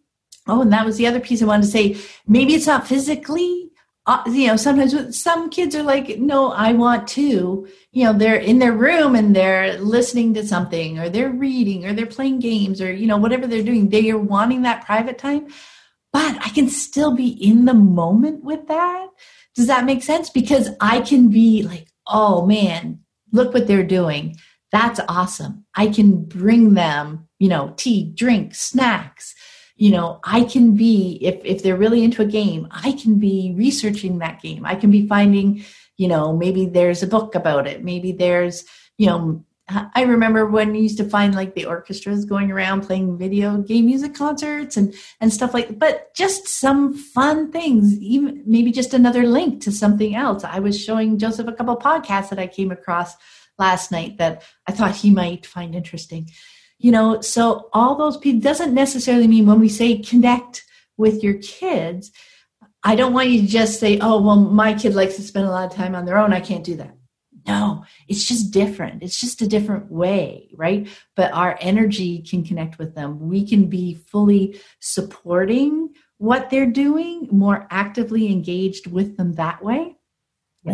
[0.48, 1.98] Oh and that was the other piece i wanted to say.
[2.28, 3.72] Maybe it's not physically
[4.08, 8.36] uh, you know sometimes some kids are like no i want to you know they're
[8.36, 12.82] in their room and they're listening to something or they're reading or they're playing games
[12.82, 15.48] or you know whatever they're doing they are wanting that private time.
[16.14, 19.08] But i can still be in the moment with that
[19.56, 20.30] does that make sense?
[20.30, 23.00] Because i can be like oh man
[23.32, 24.36] look what they're doing.
[24.74, 25.66] That's awesome.
[25.76, 29.36] I can bring them you know tea drink snacks.
[29.76, 33.54] You know i can be if if they're really into a game i can be
[33.58, 34.66] researching that game.
[34.66, 35.64] I can be finding
[35.98, 37.84] you know maybe there's a book about it.
[37.84, 38.66] Maybe there's
[38.98, 39.46] you know
[39.96, 43.86] I remember when you used to find like the orchestras going around playing video game
[43.86, 49.24] music concerts and and stuff like but just some fun things even maybe just another
[49.26, 50.44] link to something else.
[50.44, 53.16] I was showing joseph a couple podcasts that i came across
[53.58, 56.30] last night that i thought he might find interesting.
[56.78, 60.64] You know so all those people doesn't necessarily mean when we say connect
[60.98, 62.12] with your kids
[62.84, 65.52] i don't want you to just say oh well my kid likes to spend a
[65.52, 66.34] lot of time on their own.
[66.34, 66.96] I can't do that
[67.48, 69.04] no it's just different.
[69.04, 70.88] It's just a different way right?
[71.16, 73.28] But our energy can connect with them.
[73.28, 79.98] We can be fully supporting what they're doing more actively engaged with them that way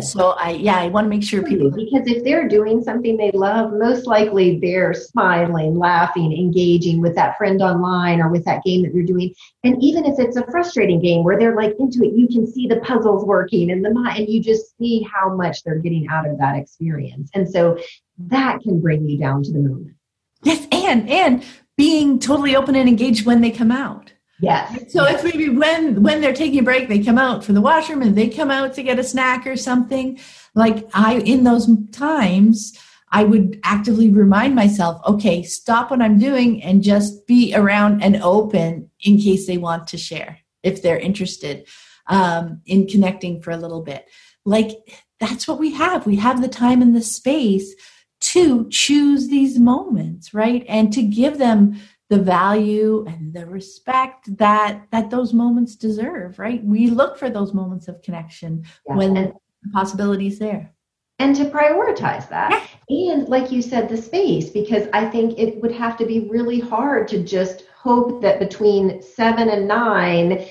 [0.02, 1.76] So I yeah, I want to make sure people hmm.
[1.76, 7.38] because if they're doing something they love, most likely they're smiling, laughing, engaging with that
[7.38, 9.34] friend online or with that game that you're doing.
[9.64, 12.66] And even if it's a frustrating game where they're like into it, you can see
[12.66, 16.38] the puzzles working and the and you just see how much they're getting out of
[16.38, 17.30] that experience.
[17.34, 17.78] And so
[18.18, 19.96] that can bring you down to the moment.
[20.42, 21.44] Yes, and and
[21.78, 24.12] being totally open and engaged when they come out.
[24.40, 24.92] Yes.
[24.92, 25.24] So yes.
[25.24, 28.16] if maybe when when they're taking a break, they come out for the washroom and
[28.16, 30.18] they come out to get a snack or something.
[30.54, 32.78] Like I in those times,
[33.10, 38.16] I would actively remind myself, okay, stop what I'm doing and just be around and
[38.22, 41.66] open in case they want to share if they're interested
[42.06, 44.06] um, in connecting for a little bit.
[44.44, 44.72] Like
[45.20, 46.06] that's what we have.
[46.06, 47.74] We have the time and the space
[48.20, 50.64] to choose these moments, right?
[50.68, 56.64] And to give them the value and the respect that that those moments deserve right
[56.64, 58.96] we look for those moments of connection yeah.
[58.96, 59.32] when and,
[59.62, 60.72] the possibilities there
[61.18, 63.12] and to prioritize that yeah.
[63.12, 66.60] and like you said the space because i think it would have to be really
[66.60, 70.46] hard to just hope that between seven and nine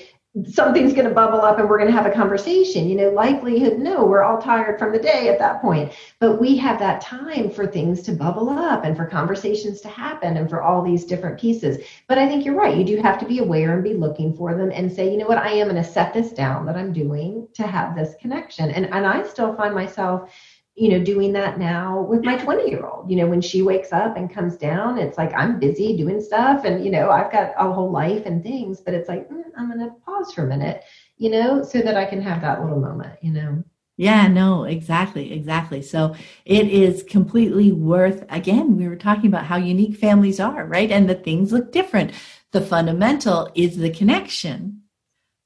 [0.46, 2.88] something's going to bubble up and we're going to have a conversation.
[2.88, 5.92] You know, likelihood, no, we're all tired from the day at that point.
[6.20, 10.36] But we have that time for things to bubble up and for conversations to happen
[10.36, 11.84] and for all these different pieces.
[12.08, 12.76] But I think you're right.
[12.76, 15.26] You do have to be aware and be looking for them and say, you know
[15.26, 18.70] what, I am going to set this down that I'm doing to have this connection.
[18.70, 20.32] And and I still find myself
[20.78, 23.10] you know, doing that now with my 20 year old.
[23.10, 26.64] You know, when she wakes up and comes down, it's like I'm busy doing stuff
[26.64, 29.68] and, you know, I've got a whole life and things, but it's like, mm, I'm
[29.68, 30.84] going to pause for a minute,
[31.16, 33.64] you know, so that I can have that little moment, you know.
[33.96, 35.82] Yeah, no, exactly, exactly.
[35.82, 36.14] So
[36.44, 40.92] it is completely worth, again, we were talking about how unique families are, right?
[40.92, 42.12] And the things look different.
[42.52, 44.82] The fundamental is the connection,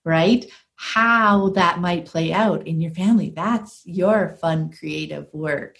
[0.04, 0.44] right?
[0.82, 3.30] How that might play out in your family.
[3.30, 5.78] That's your fun creative work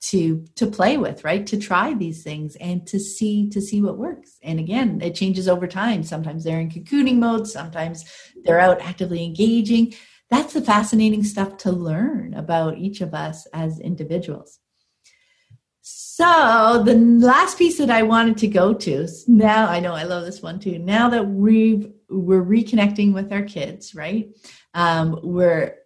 [0.00, 1.46] to to play with right?
[1.46, 4.38] To try these things and to see to see what works.
[4.42, 6.02] And again it changes over time.
[6.02, 7.46] Sometimes they're in cocooning mode.
[7.46, 8.04] Sometimes
[8.42, 9.94] they're out actively engaging.
[10.30, 14.58] That's the fascinating stuff to learn about each of us as individuals.
[15.80, 20.24] So the last piece that I wanted to go to now, I know I love
[20.24, 20.78] this one too.
[20.80, 24.30] Now that we've we're reconnecting with our kids, right?
[24.74, 25.76] Um, we're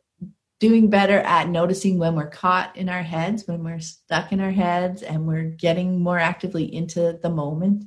[0.61, 4.51] doing better at noticing when we're caught in our heads, when we're stuck in our
[4.51, 7.85] heads, and we're getting more actively into the moment.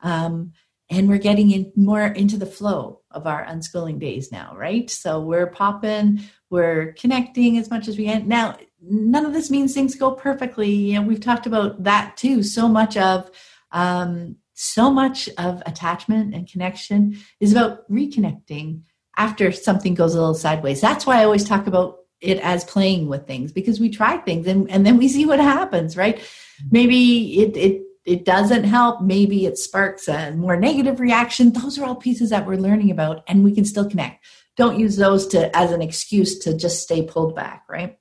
[0.00, 0.52] Um,
[0.90, 4.88] and we're getting in more into the flow of our unschooling days now, right?
[4.90, 8.26] So we're popping, we're connecting as much as we can.
[8.26, 10.70] Now, none of this means things go perfectly.
[10.70, 12.42] You know, we've talked about that too.
[12.42, 13.30] So much of
[13.70, 18.82] um, so much of attachment and connection is about reconnecting
[19.16, 20.80] after something goes a little sideways.
[20.80, 24.48] That's why I always talk about it as playing with things because we try things
[24.48, 26.16] and, and then we see what happens, right?
[26.16, 26.68] Mm-hmm.
[26.72, 29.02] Maybe it, it it doesn't help.
[29.02, 31.52] Maybe it sparks a more negative reaction.
[31.52, 34.24] Those are all pieces that we're learning about, and we can still connect.
[34.56, 37.98] Don't use those to as an excuse to just stay pulled back, right?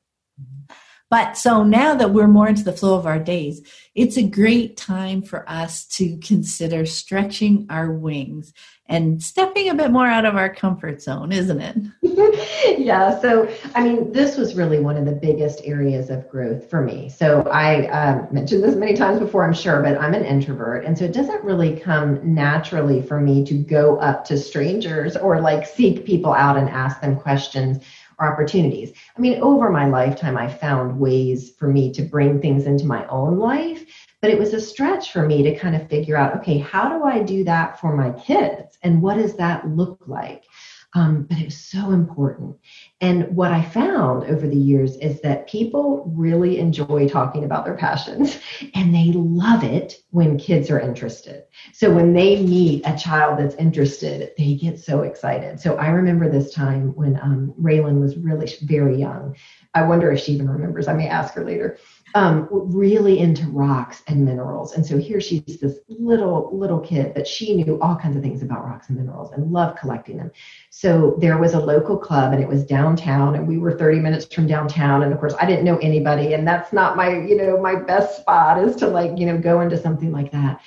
[1.10, 3.62] But so now that we're more into the flow of our days,
[3.95, 8.53] it's a great time for us to consider stretching our wings
[8.89, 11.78] and stepping a bit more out of our comfort zone, isn't it?
[12.80, 13.20] yeah.
[13.20, 17.10] So, I mean, this was really one of the biggest areas of growth for me.
[17.10, 20.86] So, I um, mentioned this many times before, I'm sure, but I'm an introvert.
[20.86, 25.41] And so it doesn't really come naturally for me to go up to strangers or
[25.41, 27.84] like seek people out and ask them questions
[28.20, 28.93] or opportunities.
[29.15, 33.05] I mean, over my lifetime, I found ways for me to bring things into my
[33.07, 33.86] own life,
[34.22, 37.05] but it was a stretch for me to kind of figure out okay, how do
[37.05, 38.78] I do that for my kids?
[38.84, 40.43] And what does that look like?
[40.98, 42.56] Um, but it was so important.
[43.02, 47.78] And what I found over the years is that people really enjoy talking about their
[47.78, 48.39] passions
[48.74, 51.43] and they love it when kids are interested.
[51.72, 55.60] So when they meet a child that's interested, they get so excited.
[55.60, 59.36] So I remember this time when um, Raylan was really very young.
[59.76, 60.88] I wonder if she even remembers.
[60.88, 61.78] I may ask her later
[62.18, 64.74] um, really into rocks and minerals.
[64.74, 68.41] And so here she's this little, little kid, but she knew all kinds of things
[68.41, 70.32] about rocks and minerals and loved collecting them.
[70.72, 74.34] So there was a local club and it was downtown and we were 30 minutes
[74.34, 75.03] from downtown.
[75.03, 78.18] And of course I didn't know anybody and that's not my, you know, my best
[78.18, 80.59] spot is to like, you know, go into something like that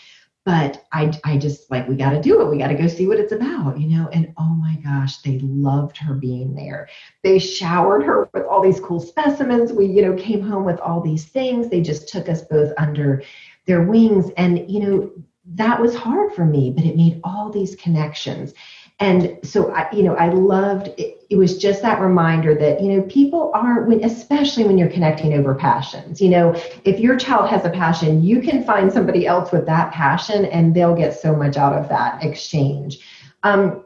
[0.51, 2.51] but I, I just like we got to do it.
[2.51, 4.09] We got to go see what it's about you know?
[4.09, 6.89] And oh my gosh they loved her being there.
[7.23, 9.73] They showered her with all these cool specimens.
[9.73, 11.69] We you know came home with all these things.
[11.69, 13.23] They just took us both under
[13.67, 14.33] their wings.
[14.37, 15.13] And you know
[15.55, 18.53] that was hard for me but it made all these connections
[19.01, 22.93] and so I, you know i loved it, it was just that reminder that you
[22.93, 27.49] know people are when especially when you're connecting over passions you know if your child
[27.49, 31.35] has a passion you can find somebody else with that passion and they'll get so
[31.35, 33.01] much out of that exchange
[33.43, 33.85] um,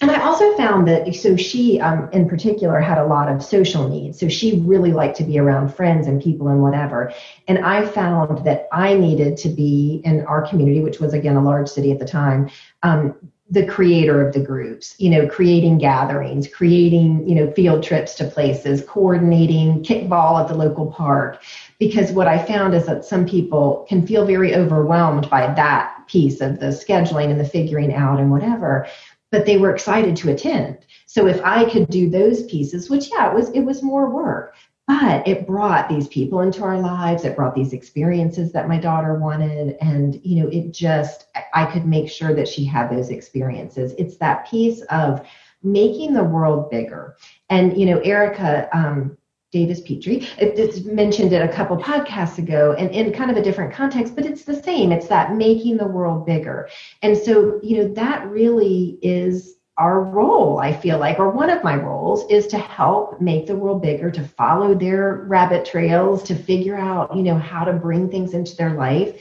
[0.00, 3.88] and I also found that so she um, in particular had a lot of social
[3.88, 4.18] needs.
[4.18, 7.12] So she really liked to be around friends and people and whatever.
[7.46, 11.42] And I found that I needed to be in our community, which was again a
[11.42, 12.50] large city at the time,
[12.82, 13.14] um,
[13.50, 18.24] the creator of the groups you know creating gatherings creating you know field trips to
[18.24, 21.42] places coordinating kickball at the local park.
[21.78, 26.40] Because what i found is that some people can feel very overwhelmed by that piece
[26.40, 28.86] of the scheduling and the figuring out and whatever
[29.30, 30.78] but they were excited to attend.
[31.06, 34.54] So if i could do those pieces which yeah it was it was more work
[34.86, 37.24] but it brought these people into our lives.
[37.24, 39.76] It brought these experiences that my daughter wanted.
[39.80, 43.94] And you know it just i could make sure that she had those experiences.
[43.98, 45.26] It's that piece of
[45.62, 47.16] making the world bigger.
[47.48, 49.16] And you know erica um,
[49.52, 53.72] davis petrie it, mentioned it a couple podcasts ago and in kind of a different
[53.72, 54.92] context but it's the same.
[54.92, 56.68] It's that making the world bigger.
[57.00, 61.64] And so you know that really is our role, I feel like, or one of
[61.64, 66.34] my roles is to help make the world bigger, to follow their rabbit trails, to
[66.34, 69.20] figure out, you know, how to bring things into their life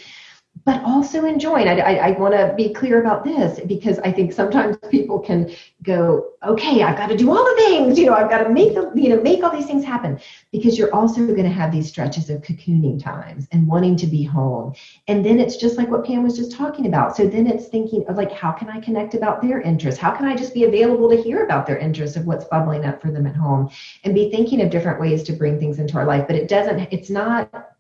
[0.66, 1.68] but also enjoying.
[1.68, 5.54] I, I, I want to be clear about this because I think sometimes people can
[5.82, 8.74] go, okay, I've got to do all the things, you know, I've got to make
[8.74, 10.20] the, you know, make all these things happen
[10.52, 14.24] because you're also going to have these stretches of cocooning times and wanting to be
[14.24, 14.74] home.
[15.08, 17.18] And then it's just like what Pam was just talking about.
[17.18, 20.00] So then it's thinking of like, how can I connect about their interests?
[20.00, 23.02] How can I just be available to hear about their interests of what's bubbling up
[23.02, 23.70] for them at home
[24.06, 26.26] and be thinking of different ways to bring things into our life?
[26.26, 27.73] But it doesn't, it's not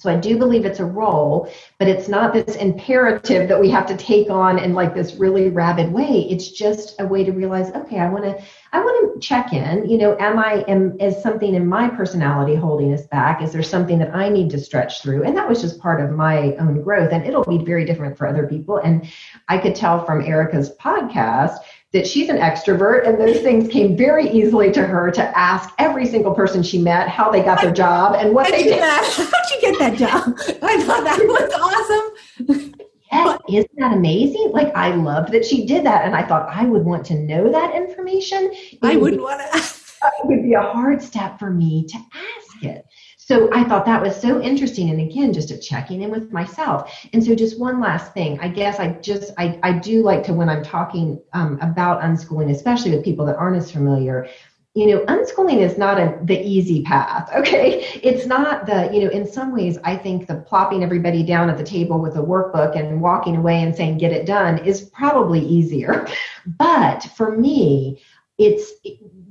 [0.00, 3.84] so I do believe it's a role, but it's not this imperative that we have
[3.84, 6.26] to take on in like this really rabid way.
[6.30, 8.42] It's just a way to realize, okay, I want to
[8.72, 12.54] I want to check in, you know, am I am is something in my personality
[12.54, 13.42] holding us back?
[13.42, 15.24] Is there something that I need to stretch through?
[15.24, 18.26] And that was just part of my own growth and it'll be very different for
[18.26, 19.06] other people and
[19.48, 21.58] I could tell from Erica's podcast
[21.92, 26.06] that she's an extrovert and those things came very easily to her to ask every
[26.06, 28.80] single person she met how they got their job and what they did.
[28.82, 30.38] How'd you get that job?
[30.62, 32.74] I thought that was awesome.
[33.12, 34.50] Yes, isn't that amazing?
[34.52, 37.50] Like I loved that she did that and I thought I would want to know
[37.50, 38.54] that information.
[38.82, 42.49] I wouldn't want to ask it would be a hard step for me to ask
[42.49, 42.49] it.
[43.30, 44.90] So I thought that was so interesting.
[44.90, 46.92] And again, just a checking in with myself.
[47.12, 50.32] And so just one last thing, I guess I just, I, I do like to,
[50.32, 54.26] when I'm talking um, about unschooling, especially with people that aren't as familiar,
[54.74, 57.30] you know, unschooling is not a, the easy path.
[57.36, 57.84] Okay.
[58.02, 61.56] It's not the, you know, in some ways, I think the plopping everybody down at
[61.56, 65.38] the table with a workbook and walking away and saying, get it done is probably
[65.38, 66.08] easier.
[66.58, 68.02] But for me,
[68.38, 68.72] it's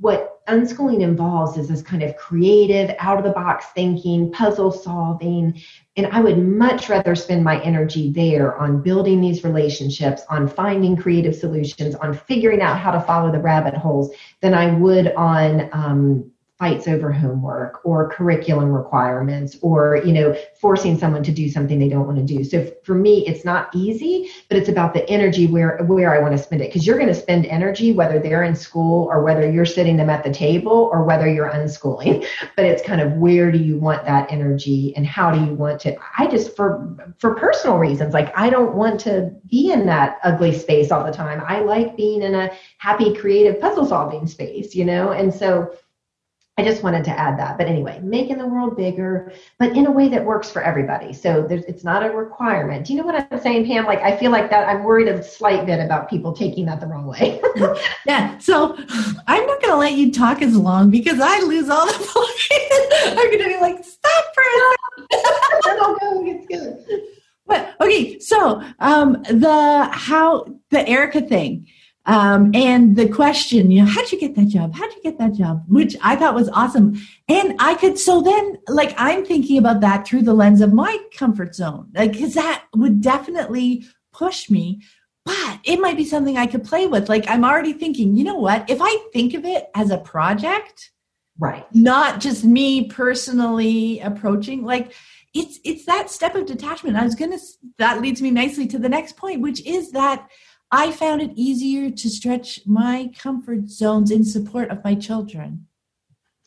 [0.00, 5.60] what unschooling involves is this kind of creative, out of the box thinking, puzzle solving.
[5.96, 10.96] And I would much rather spend my energy there on building these relationships, on finding
[10.96, 15.70] creative solutions, on figuring out how to follow the rabbit holes than I would on
[15.72, 16.30] um,
[16.60, 21.88] fights over homework or curriculum requirements or you know forcing someone to do something they
[21.88, 22.44] don't want to do.
[22.44, 26.36] So for me it's not easy but it's about the energy where where i want
[26.36, 26.68] to spend it.
[26.68, 30.10] Because you're going to spend energy whether they're in school or whether you're sitting them
[30.10, 32.26] at the table or whether you're unschooling.
[32.56, 35.80] But it's kind of where do you want that energy and how do you want
[35.80, 40.18] to i just for for personal reasons like i don't want to be in that
[40.24, 41.42] ugly space all the time.
[41.46, 45.12] I like being in a happy creative puzzle solving space you know?
[45.12, 45.72] And so
[46.58, 47.56] I just wanted to add that.
[47.56, 51.12] But anyway, making the world bigger, but in a way that works for everybody.
[51.14, 52.86] So it's not a requirement.
[52.86, 53.86] Do you know what I'm saying, Pam?
[53.86, 56.86] Like, I feel like that I'm worried a slight bit about people taking that the
[56.86, 57.40] wrong way.
[58.06, 58.36] yeah.
[58.38, 58.76] So
[59.26, 62.48] I'm not going to let you talk as long because I lose all the focus.
[63.06, 64.76] I'm going to be like, stop for a
[65.62, 65.96] second.
[66.28, 67.02] it's good.
[67.46, 71.66] But okay, so um, the how the Erica thing
[72.10, 74.74] um, and the question, you know, how'd you get that job?
[74.74, 75.62] How'd you get that job?
[75.68, 77.00] Which I thought was awesome.
[77.28, 80.98] And I could, so then, like, I'm thinking about that through the lens of my
[81.16, 84.82] comfort zone, like, cause that would definitely push me.
[85.24, 87.08] But it might be something I could play with.
[87.08, 88.68] Like, I'm already thinking, you know what?
[88.68, 90.90] If I think of it as a project,
[91.38, 94.94] right, not just me personally approaching, like,
[95.32, 96.96] it's it's that step of detachment.
[96.96, 97.38] I was gonna.
[97.78, 100.28] That leads me nicely to the next point, which is that
[100.72, 105.66] I found it easier to stretch my comfort zones in support of my children,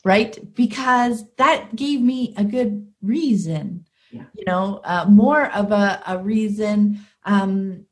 [0.04, 0.54] right?
[0.54, 4.24] Because that gave me a good reason, yeah.
[4.34, 7.84] you know, uh, more of a, a reason, um,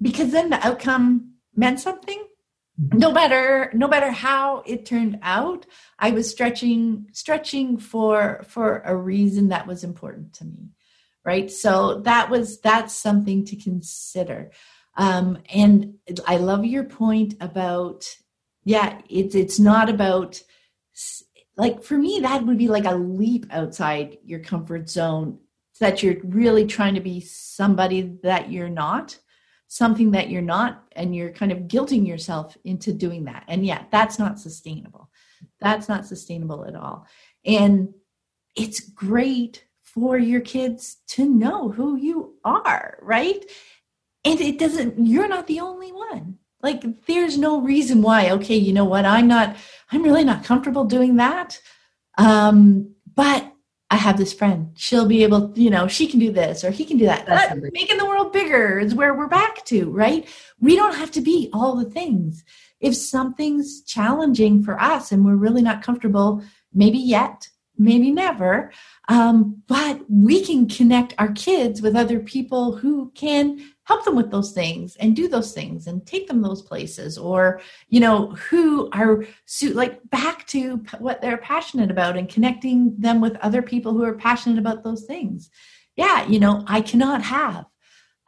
[0.00, 2.22] because then the outcome meant something.
[2.80, 2.98] Mm-hmm.
[2.98, 5.64] No matter no matter how it turned out,
[5.98, 10.72] I was stretching stretching for for a reason that was important to me,
[11.24, 11.50] right?
[11.50, 14.50] So that was that's something to consider.
[14.96, 15.94] Um, and
[16.26, 18.08] I love your point about,
[18.64, 20.42] yeah, it's it's not about
[21.56, 25.38] like for me that would be like a leap outside your comfort zone
[25.80, 29.18] that you're really trying to be somebody that you're not
[29.68, 33.44] something that you're not and you're kind of guilting yourself into doing that.
[33.48, 35.10] And yeah that's not sustainable.
[35.60, 37.06] That's not sustainable at all.
[37.44, 37.94] And
[38.54, 43.44] it's great for your kids to know who you are right
[44.26, 46.38] and it doesn't you're not the only one.
[46.62, 49.56] Like there's no reason why okay you know what i'm not
[49.92, 51.60] i'm really not comfortable doing that.
[52.18, 53.52] Um but
[53.90, 54.72] i have this friend.
[54.76, 57.26] She'll be able you know she can do this or he can do that.
[57.26, 60.28] That's making the world bigger is where we're back to right?
[60.60, 62.44] We don't have to be all the things.
[62.80, 66.42] If something's challenging for us and we're really not comfortable
[66.74, 67.48] maybe yet
[67.78, 68.72] maybe never
[69.08, 74.30] um, but we can connect our kids with other people who can help them with
[74.30, 78.90] those things and do those things and take them those places or you know who
[78.92, 79.24] are
[79.72, 84.14] like back to what they're passionate about and connecting them with other people who are
[84.14, 85.50] passionate about those things.
[85.96, 87.64] Yeah you know i cannot have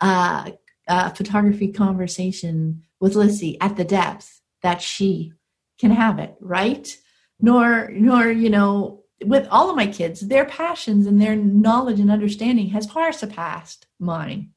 [0.01, 0.53] a,
[0.87, 5.33] a photography conversation with lissy at the depth that she
[5.79, 6.97] can have it right?
[7.41, 12.11] Nor nor you know with all of my kids their passions and their knowledge and
[12.11, 14.51] understanding has far surpassed mine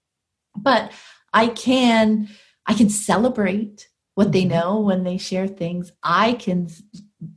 [0.55, 0.91] but
[1.33, 2.27] i can
[2.65, 4.59] i can celebrate what they mm-hmm.
[4.59, 5.89] know when they share things.
[6.03, 6.67] I can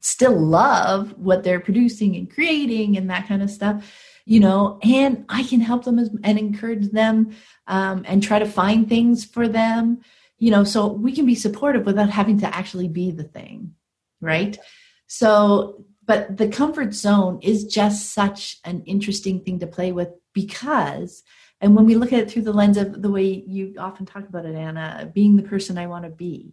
[0.01, 3.95] still love what they're producing and creating and that kind of stuff
[4.25, 7.37] you know and i can help them and encourage them
[7.67, 10.01] um, and try to find things for them
[10.39, 13.75] you know so we can be supportive without having to actually be the thing
[14.25, 14.59] right?
[15.07, 21.23] So but the comfort zone is just such an interesting thing to play with because
[21.65, 24.29] and when we look at it through the lens of the way you often talk
[24.29, 26.53] about it, Anna, being the person I want to be,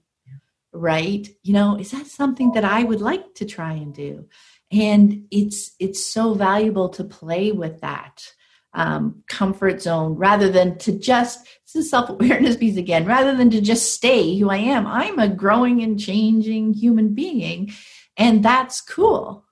[0.72, 1.28] right?
[1.44, 4.30] You know, is that something that I would like to try and do?
[4.72, 8.26] And it's it's so valuable to play with that
[8.74, 13.06] um, comfort zone rather than to just this is self awareness piece again.
[13.06, 17.74] Rather than to just stay who I am, I'm a growing and changing human being,
[18.16, 19.46] and that's cool.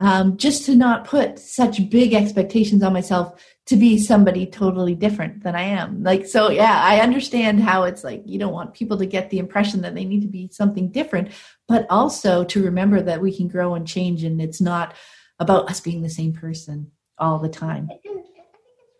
[0.00, 5.42] Um, just to not put such big expectations on myself to be somebody totally different
[5.42, 6.02] than I am.
[6.02, 9.38] Like, so yeah, I understand how it's like you don't want people to get the
[9.38, 11.32] impression that they need to be something different,
[11.66, 14.94] but also to remember that we can grow and change and it's not
[15.38, 17.90] about us being the same person all the time.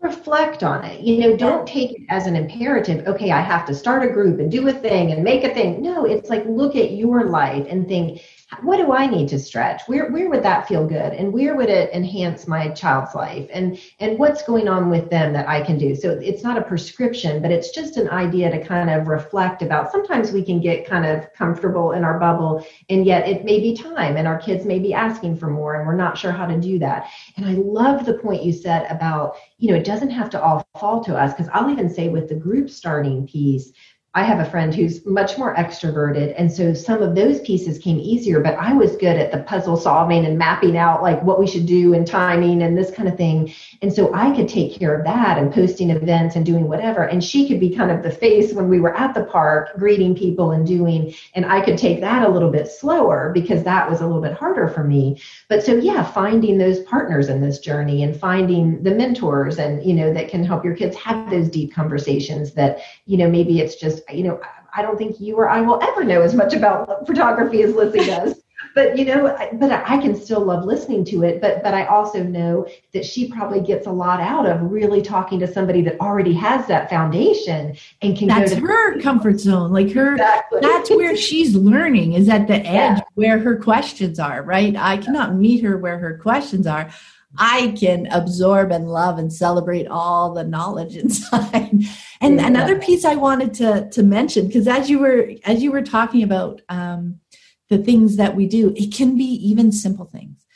[0.01, 1.01] Reflect on it.
[1.01, 3.07] You know, don't take it as an imperative.
[3.07, 5.83] Okay, I have to start a group and do a thing and make a thing.
[5.83, 8.23] No, it's like look at your life and think,
[8.63, 9.83] what do I need to stretch?
[9.87, 11.13] Where where would that feel good?
[11.13, 13.49] And where would it enhance my child's life?
[13.53, 15.95] And and what's going on with them that I can do?
[15.95, 19.93] So it's not a prescription, but it's just an idea to kind of reflect about.
[19.93, 23.77] Sometimes we can get kind of comfortable in our bubble, and yet it may be
[23.77, 26.59] time, and our kids may be asking for more, and we're not sure how to
[26.59, 27.09] do that.
[27.37, 30.67] And I love the point you said about, you know, it doesn't have to all
[30.81, 33.73] fall to us, because I'll even say with the group starting piece,
[34.15, 36.35] I have a friend who's much more extroverted.
[36.39, 39.77] And so some of those pieces came easier, but I was good at the puzzle
[39.77, 43.19] solving and mapping out like what we should do and timing and this kind of
[43.19, 43.53] thing.
[43.83, 47.05] And so I could take care of that and posting events and doing whatever.
[47.05, 50.17] And she could be kind of the face when we were at the park greeting
[50.17, 54.01] people and doing, and I could take that a little bit slower because that was
[54.01, 55.21] a little bit harder for me.
[55.51, 59.93] But so yeah, finding those partners in this journey and finding the mentors and, you
[59.93, 63.77] know, that can help your kids have those deep conversations that, you know, maybe it's
[63.77, 64.41] just you know,
[64.75, 67.99] I don't think you or I will ever know as much about photography as Lissy
[68.07, 68.43] does.
[68.75, 71.41] but you know, but I can still love listening to it.
[71.41, 75.41] But but I also know that she probably gets a lot out of really talking
[75.41, 78.29] to somebody that already has that foundation and can.
[78.29, 79.73] That's her comfort zone.
[79.73, 80.61] Like her, exactly.
[80.61, 83.01] that's where she's learning is at the edge yeah.
[83.15, 84.43] where her questions are.
[84.43, 84.77] Right.
[84.77, 86.91] I cannot meet her where her questions are.
[87.37, 91.85] I can absorb and love and celebrate all the knowledge inside.
[92.21, 92.47] And yeah.
[92.47, 96.23] another piece I wanted to to mention because as you were as you were talking
[96.23, 97.21] about um,
[97.69, 100.47] the things that we do, it can be even simple things.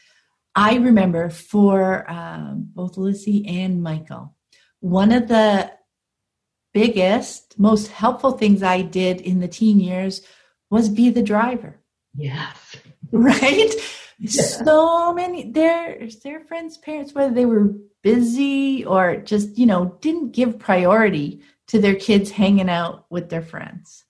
[0.54, 4.34] I remember for um, both Lissy and Michael,
[4.80, 5.72] one of the
[6.74, 10.22] biggest, most helpful things I did in the teen years
[10.70, 11.80] was be the driver.
[12.14, 12.76] Yes.
[13.14, 13.70] Right?
[14.22, 14.42] Yeah.
[14.42, 20.30] So many their their friends' parents, whether they were busy or just, you know, didn't
[20.30, 24.04] give priority to their kids hanging out with their friends.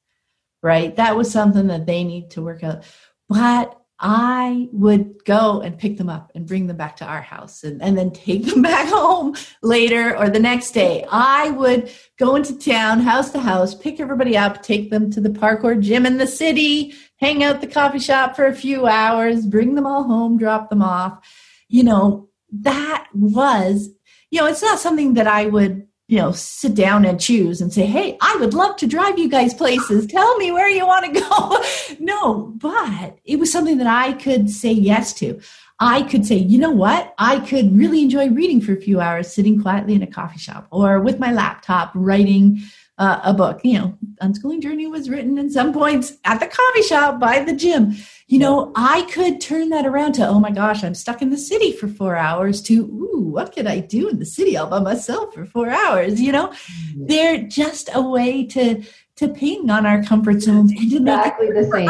[0.62, 0.94] Right?
[0.96, 2.84] That was something that they need to work out.
[3.28, 7.62] But I would go and pick them up and bring them back to our house
[7.62, 11.06] and, and then take them back home later or the next day.
[11.10, 15.30] I would go into town, house to house, pick everybody up, take them to the
[15.30, 19.46] park or gym in the city, hang out the coffee shop for a few hours,
[19.46, 21.24] bring them all home, drop them off.
[21.68, 22.28] You know,
[22.60, 23.88] that was,
[24.30, 27.72] you know, it's not something that I would you know, sit down and choose and
[27.72, 30.06] say, Hey, I would love to drive you guys places.
[30.06, 31.96] Tell me where you want to go.
[32.00, 35.40] no, but it was something that I could say yes to.
[35.80, 37.14] I could say, you know what?
[37.16, 40.68] I could really enjoy reading for a few hours, sitting quietly in a coffee shop
[40.70, 42.60] or with my laptop, writing
[43.02, 43.60] uh, a book.
[43.64, 47.52] You know, Unschooling Journey was written in some points at the coffee shop by the
[47.52, 47.94] gym
[48.32, 51.36] you know, I could turn that around to, oh my gosh, I'm stuck in the
[51.36, 54.78] city for four hours to, ooh, what could I do in the city all by
[54.78, 56.18] myself for four hours?
[56.18, 57.06] You know, mm-hmm.
[57.08, 58.82] they're just a way to
[59.16, 61.88] to ping on our comfort zones and to exactly the same.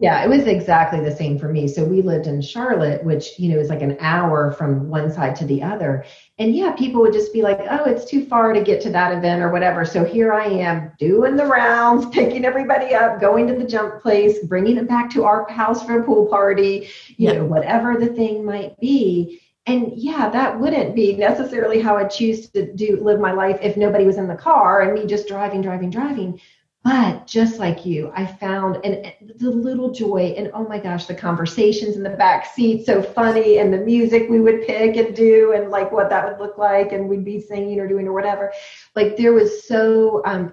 [0.00, 1.66] Yeah, it was exactly the same for me.
[1.66, 5.34] So we lived in Charlotte, which, you know, is like an hour from one side
[5.36, 6.04] to the other.
[6.38, 9.12] And yeah, people would just be like, oh, it's too far to get to that
[9.12, 9.84] event or whatever.
[9.84, 14.38] So here I am doing the rounds, picking everybody up, going to the jump place,
[14.44, 17.32] bringing them back to our house for a pool party, you yeah.
[17.32, 19.40] know, whatever the thing might be.
[19.66, 23.76] And yeah, that wouldn't be necessarily how I choose to do live my life if
[23.76, 26.40] nobody was in the car and me just driving, driving, driving.
[26.84, 31.14] But just like you, I found and the little joy and oh my gosh, the
[31.14, 35.52] conversations in the back seat so funny and the music we would pick and do
[35.52, 38.52] and like what that would look like and we'd be singing or doing or whatever.
[38.94, 40.52] Like there was so um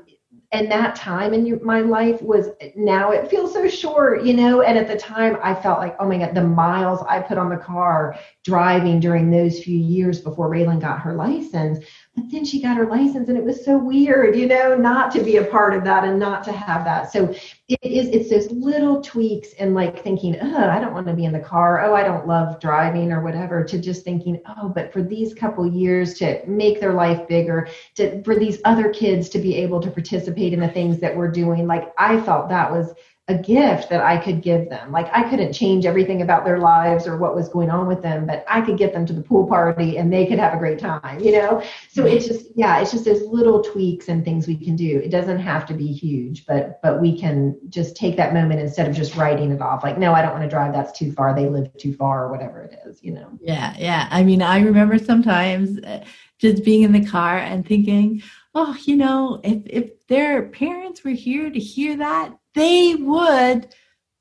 [0.51, 4.61] and that time in my life was now it feels so short, you know.
[4.61, 7.49] And at the time, I felt like, oh my God, the miles I put on
[7.49, 11.84] the car driving during those few years before Raylan got her license
[12.16, 15.22] but then she got her license and it was so weird you know not to
[15.22, 17.11] be a part of that and not to have that.
[17.11, 17.34] So
[17.68, 21.26] it is it's those little tweaks and like thinking oh i don't want to be
[21.26, 21.84] in the car.
[21.84, 25.68] Oh i don't love driving or whatever to just thinking oh but for these couple
[25.68, 29.91] years to make their life bigger to for these other kids to be able to
[29.91, 31.68] participate in the things that we're doing.
[31.68, 32.93] Like i felt that was
[33.28, 34.91] a gift that I could give them.
[34.91, 38.28] Like I couldn't change everything about their lives or what was going on with them,
[38.28, 40.78] but I could get them to the pool party and they could have a great
[40.78, 41.63] time, you know?
[41.89, 44.99] So it's just, yeah, it's just those little tweaks and things we can do.
[44.99, 48.88] It doesn't have to be huge, but, but we can just take that moment instead
[48.88, 49.84] of just writing it off.
[49.84, 50.71] Like, no, I don't want to drive.
[50.71, 51.34] That's too far.
[51.34, 53.32] They live too far or whatever it is, you know?
[53.41, 53.73] Yeah.
[53.80, 54.07] Yeah.
[54.11, 56.05] I mean, I remember sometimes uh,
[56.38, 58.21] just being in the car and thinking,
[58.53, 63.67] oh, you know, if, if their parents were here to hear that, they would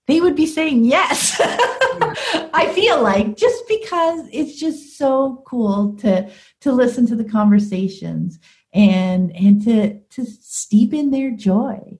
[0.06, 1.40] they would be saying yes.
[1.40, 6.30] I feel like just because it's just so cool to
[6.60, 8.38] to listen to the conversations
[8.72, 11.98] and and to to steep in their joy.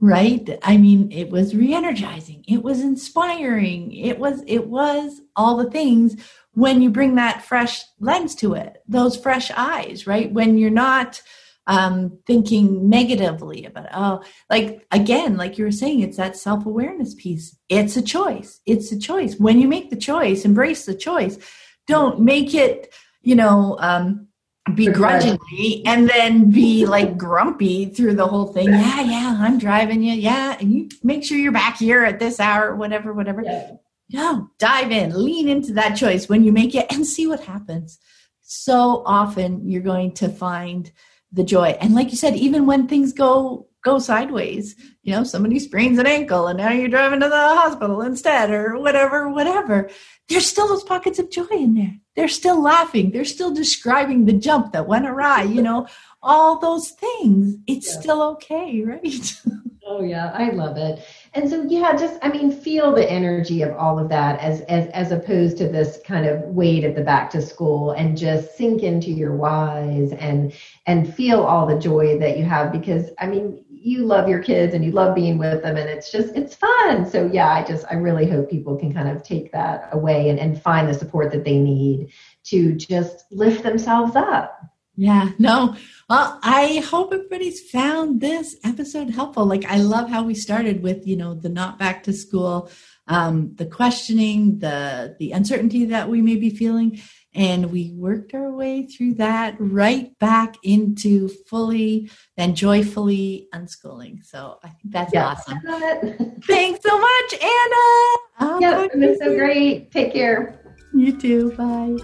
[0.00, 0.58] Right?
[0.64, 2.44] I mean, it was re-energizing.
[2.48, 3.92] It was inspiring.
[3.92, 6.16] It was it was all the things
[6.54, 8.82] when you bring that fresh lens to it.
[8.88, 10.32] Those fresh eyes, right?
[10.32, 11.22] When you're not
[11.66, 13.88] um, thinking negatively about.
[13.92, 17.56] Oh, like again, like you were saying, it's that self awareness piece.
[17.68, 18.60] It's a choice.
[18.66, 19.36] It's a choice.
[19.36, 21.38] When you make the choice, embrace the choice.
[21.86, 22.92] Don't make it,
[23.22, 24.28] you know, um,
[24.74, 28.68] begrudgingly and then be like grumpy through the whole thing.
[28.68, 30.14] Yeah, yeah, I'm driving you.
[30.14, 33.42] Yeah, and you make sure you're back here at this hour, whatever, whatever.
[33.42, 33.72] Yeah.
[34.10, 37.98] No, dive in, lean into that choice when you make it and see what happens.
[38.42, 40.92] So often you're going to find
[41.32, 41.76] the joy.
[41.80, 46.06] And like you said, even when things go go sideways, you know, somebody sprains an
[46.06, 49.90] ankle and now you're driving to the hospital instead or whatever, whatever.
[50.28, 51.96] There's still those pockets of joy in there.
[52.14, 53.10] They're still laughing.
[53.10, 55.88] They're still describing the jump that went awry, you know,
[56.22, 57.56] all those things.
[57.66, 58.00] It's yeah.
[58.00, 59.42] still okay, right?
[59.86, 61.04] oh yeah, I love it
[61.34, 64.88] and so yeah just i mean feel the energy of all of that as as
[64.88, 68.82] as opposed to this kind of weight at the back to school and just sink
[68.82, 70.52] into your whys and
[70.86, 74.74] and feel all the joy that you have because i mean you love your kids
[74.74, 77.04] and you love being with them and it's just it's fun.
[77.04, 80.38] So yeah i just i really hope people can kind of take that away and,
[80.38, 82.12] and find the support that they need
[82.44, 85.74] to just lift themselves up yeah, no.
[86.08, 89.46] Well, I hope everybody's found this episode helpful.
[89.46, 92.70] Like, I love how we started with, you know, the not back to school,
[93.08, 97.00] um, the questioning, the the uncertainty that we may be feeling,
[97.34, 104.22] and we worked our way through that right back into fully and joyfully unschooling.
[104.24, 105.58] So I think that's yeah, awesome.
[106.46, 108.18] Thanks so much, Anna.
[108.38, 109.90] I'll yeah, it's been so great.
[109.90, 110.60] Take care.
[110.94, 111.52] You too.
[111.52, 111.96] Bye.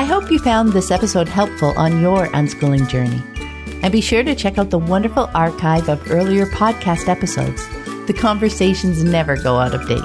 [0.00, 3.22] I hope you found this episode helpful on your unschooling journey.
[3.82, 7.68] And be sure to check out the wonderful archive of earlier podcast episodes.
[8.06, 10.02] The conversations never go out of date.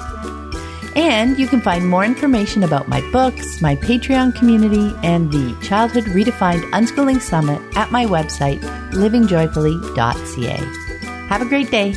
[0.94, 6.04] And you can find more information about my books, my Patreon community, and the Childhood
[6.04, 8.60] Redefined Unschooling Summit at my website,
[8.92, 10.56] livingjoyfully.ca.
[11.28, 11.94] Have a great day.